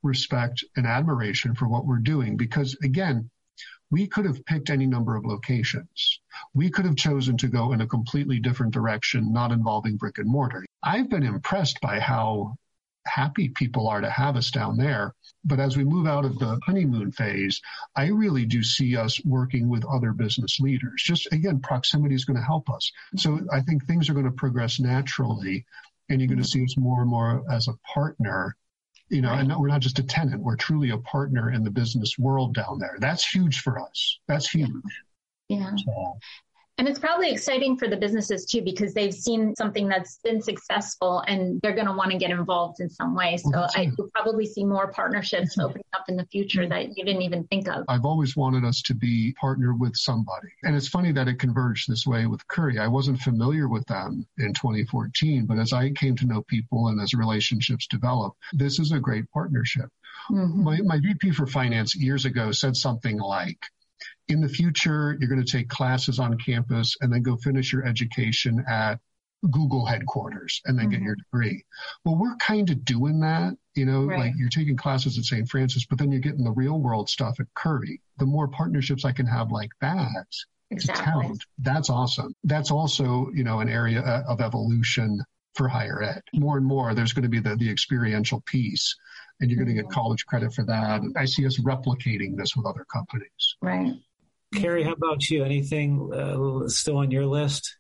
respect, 0.03 0.63
and 0.77 0.87
admiration 0.87 1.53
for 1.53 1.67
what 1.67 1.85
we're 1.85 1.97
doing 1.97 2.37
because, 2.37 2.77
again, 2.81 3.29
we 3.91 4.07
could 4.07 4.25
have 4.25 4.45
picked 4.45 4.69
any 4.69 4.85
number 4.85 5.15
of 5.15 5.25
locations. 5.25 6.19
We 6.53 6.69
could 6.69 6.85
have 6.85 6.95
chosen 6.95 7.37
to 7.37 7.47
go 7.47 7.73
in 7.73 7.81
a 7.81 7.87
completely 7.87 8.39
different 8.39 8.73
direction, 8.73 9.31
not 9.31 9.51
involving 9.51 9.97
brick 9.97 10.17
and 10.17 10.27
mortar. 10.27 10.65
I've 10.81 11.09
been 11.09 11.23
impressed 11.23 11.79
by 11.81 11.99
how 11.99 12.55
happy 13.05 13.49
people 13.49 13.87
are 13.87 14.01
to 14.01 14.09
have 14.09 14.35
us 14.35 14.51
down 14.51 14.77
there. 14.77 15.13
But 15.45 15.59
as 15.59 15.75
we 15.75 15.83
move 15.83 16.07
out 16.07 16.25
of 16.25 16.39
the 16.39 16.59
honeymoon 16.65 17.11
phase, 17.11 17.61
I 17.95 18.07
really 18.07 18.45
do 18.45 18.63
see 18.63 18.95
us 18.95 19.23
working 19.25 19.67
with 19.67 19.85
other 19.85 20.13
business 20.13 20.59
leaders. 20.59 21.03
Just 21.03 21.31
again, 21.31 21.59
proximity 21.59 22.15
is 22.15 22.25
going 22.25 22.37
to 22.37 22.45
help 22.45 22.69
us. 22.69 22.91
So 23.17 23.41
I 23.51 23.61
think 23.61 23.85
things 23.85 24.09
are 24.09 24.13
going 24.13 24.25
to 24.25 24.31
progress 24.31 24.79
naturally 24.79 25.65
and 26.09 26.19
you're 26.21 26.29
going 26.29 26.41
to 26.41 26.47
see 26.47 26.63
us 26.63 26.77
more 26.77 27.01
and 27.01 27.09
more 27.09 27.43
as 27.51 27.67
a 27.67 27.77
partner 27.93 28.55
you 29.13 29.21
know, 29.21 29.29
right. 29.29 29.41
and 29.41 29.55
we're 29.57 29.67
not 29.67 29.81
just 29.81 29.99
a 29.99 30.03
tenant, 30.03 30.41
we're 30.41 30.55
truly 30.55 30.89
a 30.89 30.97
partner 30.97 31.51
in 31.51 31.63
the 31.63 31.69
business 31.69 32.17
world 32.17 32.55
down 32.55 32.79
there. 32.79 32.97
That's 32.99 33.27
huge 33.27 33.61
for 33.61 33.79
us. 33.79 34.19
That's 34.27 34.49
huge. 34.49 34.71
Yeah. 35.49 35.75
So. 35.75 36.17
And 36.77 36.87
it's 36.87 36.97
probably 36.97 37.31
exciting 37.31 37.77
for 37.77 37.87
the 37.87 37.97
businesses 37.97 38.45
too, 38.45 38.61
because 38.63 38.93
they've 38.93 39.13
seen 39.13 39.55
something 39.55 39.87
that's 39.87 40.17
been 40.23 40.41
successful 40.41 41.23
and 41.27 41.61
they're 41.61 41.75
going 41.75 41.85
to 41.85 41.93
want 41.93 42.11
to 42.11 42.17
get 42.17 42.31
involved 42.31 42.79
in 42.79 42.89
some 42.89 43.13
way. 43.15 43.37
So 43.37 43.51
well, 43.51 43.69
I 43.75 43.91
will 43.95 44.09
probably 44.15 44.47
see 44.47 44.65
more 44.65 44.91
partnerships 44.91 45.57
opening 45.59 45.85
up 45.93 46.05
in 46.09 46.15
the 46.15 46.25
future 46.25 46.67
that 46.67 46.97
you 46.97 47.05
didn't 47.05 47.21
even 47.21 47.43
think 47.45 47.67
of. 47.67 47.85
I've 47.87 48.05
always 48.05 48.35
wanted 48.35 48.65
us 48.65 48.81
to 48.83 48.95
be 48.95 49.35
partnered 49.39 49.79
with 49.79 49.95
somebody. 49.95 50.49
And 50.63 50.75
it's 50.75 50.87
funny 50.87 51.11
that 51.11 51.27
it 51.27 51.37
converged 51.37 51.89
this 51.89 52.07
way 52.07 52.25
with 52.25 52.47
Curry. 52.47 52.79
I 52.79 52.87
wasn't 52.87 53.19
familiar 53.19 53.67
with 53.67 53.85
them 53.85 54.25
in 54.39 54.53
2014, 54.53 55.45
but 55.45 55.59
as 55.59 55.73
I 55.73 55.91
came 55.91 56.15
to 56.17 56.25
know 56.25 56.41
people 56.41 56.87
and 56.87 56.99
as 56.99 57.13
relationships 57.13 57.85
develop, 57.85 58.33
this 58.51 58.79
is 58.79 58.91
a 58.91 58.99
great 58.99 59.29
partnership. 59.31 59.89
Mm-hmm. 60.31 60.63
My, 60.63 60.79
my 60.81 60.99
VP 60.99 61.31
for 61.31 61.45
finance 61.45 61.95
years 61.95 62.25
ago 62.25 62.51
said 62.51 62.75
something 62.75 63.19
like, 63.19 63.59
in 64.27 64.41
the 64.41 64.49
future, 64.49 65.17
you're 65.19 65.29
going 65.29 65.43
to 65.43 65.51
take 65.51 65.69
classes 65.69 66.19
on 66.19 66.37
campus 66.37 66.95
and 67.01 67.11
then 67.11 67.21
go 67.21 67.35
finish 67.37 67.73
your 67.73 67.85
education 67.85 68.63
at 68.69 68.99
Google 69.51 69.85
headquarters 69.85 70.61
and 70.65 70.77
then 70.77 70.85
mm-hmm. 70.85 70.93
get 70.93 71.01
your 71.01 71.15
degree. 71.15 71.63
Well, 72.05 72.15
we're 72.15 72.35
kind 72.37 72.69
of 72.69 72.85
doing 72.85 73.19
that, 73.21 73.53
you 73.75 73.85
know, 73.85 74.05
right. 74.05 74.19
like 74.19 74.33
you're 74.37 74.49
taking 74.49 74.77
classes 74.77 75.17
at 75.17 75.25
St. 75.25 75.49
Francis, 75.49 75.85
but 75.85 75.97
then 75.97 76.11
you're 76.11 76.21
getting 76.21 76.43
the 76.43 76.51
real 76.51 76.79
world 76.79 77.09
stuff 77.09 77.39
at 77.39 77.47
Curry. 77.55 78.01
The 78.17 78.25
more 78.25 78.47
partnerships 78.47 79.03
I 79.03 79.11
can 79.11 79.25
have 79.25 79.51
like 79.51 79.71
that, 79.81 80.27
exactly. 80.71 81.03
talent, 81.03 81.43
that's 81.59 81.89
awesome. 81.89 82.33
That's 82.45 82.71
also, 82.71 83.29
you 83.33 83.43
know, 83.43 83.59
an 83.59 83.69
area 83.69 84.01
uh, 84.01 84.23
of 84.27 84.39
evolution 84.39 85.21
for 85.55 85.67
higher 85.67 86.01
ed. 86.01 86.21
More 86.33 86.57
and 86.57 86.65
more, 86.65 86.93
there's 86.93 87.13
going 87.13 87.23
to 87.23 87.29
be 87.29 87.39
the, 87.39 87.55
the 87.57 87.69
experiential 87.69 88.41
piece 88.45 88.95
and 89.39 89.51
you're 89.51 89.59
mm-hmm. 89.59 89.65
going 89.65 89.77
to 89.77 89.83
get 89.83 89.91
college 89.91 90.25
credit 90.25 90.53
for 90.53 90.63
that. 90.65 91.01
I 91.17 91.25
see 91.25 91.45
us 91.45 91.59
replicating 91.59 92.37
this 92.37 92.55
with 92.55 92.65
other 92.65 92.85
companies. 92.91 93.57
Right. 93.61 93.93
Carrie, 94.55 94.83
how 94.83 94.93
about 94.93 95.29
you? 95.29 95.43
Anything 95.43 96.11
uh, 96.13 96.67
still 96.67 96.97
on 96.97 97.11
your 97.11 97.25
list? 97.25 97.77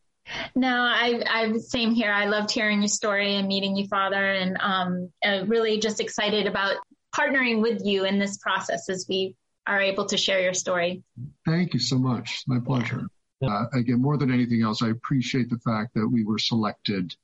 No, 0.55 0.69
I, 0.69 1.21
I 1.29 1.51
the 1.51 1.59
same 1.59 1.93
here. 1.93 2.11
I 2.11 2.25
loved 2.25 2.51
hearing 2.51 2.81
your 2.81 2.87
story 2.87 3.35
and 3.35 3.47
meeting 3.47 3.75
you, 3.75 3.87
Father, 3.87 4.33
and 4.33 4.57
um, 4.61 5.11
uh, 5.25 5.43
really 5.47 5.79
just 5.79 5.99
excited 5.99 6.47
about 6.47 6.77
partnering 7.15 7.61
with 7.61 7.81
you 7.83 8.05
in 8.05 8.19
this 8.19 8.37
process 8.37 8.89
as 8.89 9.05
we 9.09 9.35
are 9.67 9.81
able 9.81 10.05
to 10.05 10.17
share 10.17 10.41
your 10.41 10.53
story. 10.53 11.03
Thank 11.45 11.73
you 11.73 11.79
so 11.79 11.97
much. 11.97 12.43
My 12.47 12.59
pleasure. 12.59 13.07
Uh, 13.41 13.65
again, 13.73 14.01
more 14.01 14.17
than 14.17 14.31
anything 14.31 14.61
else, 14.61 14.81
I 14.81 14.89
appreciate 14.89 15.49
the 15.49 15.59
fact 15.59 15.93
that 15.95 16.07
we 16.07 16.23
were 16.23 16.39
selected 16.39 17.15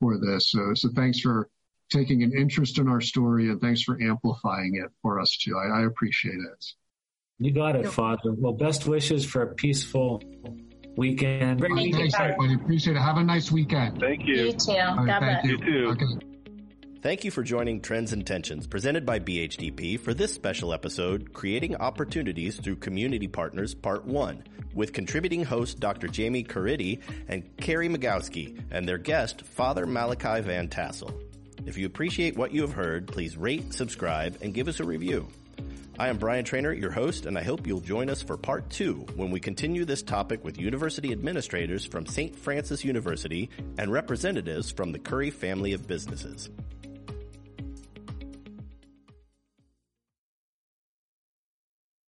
for 0.00 0.18
this. 0.18 0.50
So, 0.50 0.74
so 0.74 0.88
thanks 0.94 1.20
for 1.20 1.48
taking 1.90 2.22
an 2.22 2.32
interest 2.32 2.78
in 2.78 2.88
our 2.88 3.00
story 3.00 3.50
and 3.50 3.60
thanks 3.60 3.82
for 3.82 4.00
amplifying 4.00 4.76
it 4.76 4.90
for 5.02 5.20
us 5.20 5.36
too. 5.36 5.56
I, 5.56 5.80
I 5.80 5.86
appreciate 5.86 6.38
it. 6.38 6.64
You 7.38 7.52
got 7.52 7.74
it, 7.74 7.88
Father. 7.88 8.32
Well, 8.32 8.52
best 8.52 8.86
wishes 8.86 9.26
for 9.26 9.42
a 9.42 9.54
peaceful 9.54 10.22
weekend. 10.96 11.60
Thank 11.60 11.94
Thanks, 11.94 12.14
everybody. 12.14 12.54
Appreciate 12.54 12.96
it. 12.96 13.00
Have 13.00 13.16
a 13.16 13.24
nice 13.24 13.50
weekend. 13.50 13.98
Thank 13.98 14.24
you. 14.24 14.46
You 14.46 14.52
too. 14.52 14.72
Right, 14.72 15.06
God 15.06 15.20
bless. 15.20 15.44
You. 15.44 15.50
you 15.50 15.58
too. 15.58 15.88
Okay. 15.90 16.26
Thank 17.02 17.24
you 17.24 17.30
for 17.30 17.42
joining 17.42 17.82
Trends 17.82 18.14
and 18.14 18.26
Tensions, 18.26 18.66
presented 18.66 19.04
by 19.04 19.18
BHDP, 19.18 20.00
for 20.00 20.14
this 20.14 20.32
special 20.32 20.72
episode, 20.72 21.34
Creating 21.34 21.76
Opportunities 21.76 22.56
Through 22.58 22.76
Community 22.76 23.28
Partners, 23.28 23.74
Part 23.74 24.06
1, 24.06 24.44
with 24.72 24.94
contributing 24.94 25.44
host 25.44 25.80
Dr. 25.80 26.08
Jamie 26.08 26.44
Caridi 26.44 27.02
and 27.28 27.44
Carrie 27.58 27.90
Magalski, 27.90 28.58
and 28.70 28.88
their 28.88 28.96
guest, 28.96 29.42
Father 29.42 29.86
Malachi 29.86 30.40
Van 30.40 30.68
Tassell. 30.68 31.12
If 31.66 31.76
you 31.76 31.84
appreciate 31.84 32.38
what 32.38 32.52
you 32.52 32.62
have 32.62 32.72
heard, 32.72 33.06
please 33.06 33.36
rate, 33.36 33.74
subscribe, 33.74 34.38
and 34.40 34.54
give 34.54 34.68
us 34.68 34.80
a 34.80 34.84
review. 34.84 35.28
I 35.96 36.08
am 36.08 36.18
Brian 36.18 36.44
Trainer, 36.44 36.72
your 36.72 36.90
host, 36.90 37.24
and 37.24 37.38
I 37.38 37.44
hope 37.44 37.68
you'll 37.68 37.78
join 37.78 38.10
us 38.10 38.20
for 38.20 38.36
part 38.36 38.68
two 38.68 39.06
when 39.14 39.30
we 39.30 39.38
continue 39.38 39.84
this 39.84 40.02
topic 40.02 40.42
with 40.42 40.58
university 40.58 41.12
administrators 41.12 41.86
from 41.86 42.04
St. 42.04 42.34
Francis 42.34 42.84
University 42.84 43.48
and 43.78 43.92
representatives 43.92 44.72
from 44.72 44.90
the 44.90 44.98
Curry 44.98 45.30
family 45.30 45.72
of 45.72 45.86
businesses. 45.86 46.50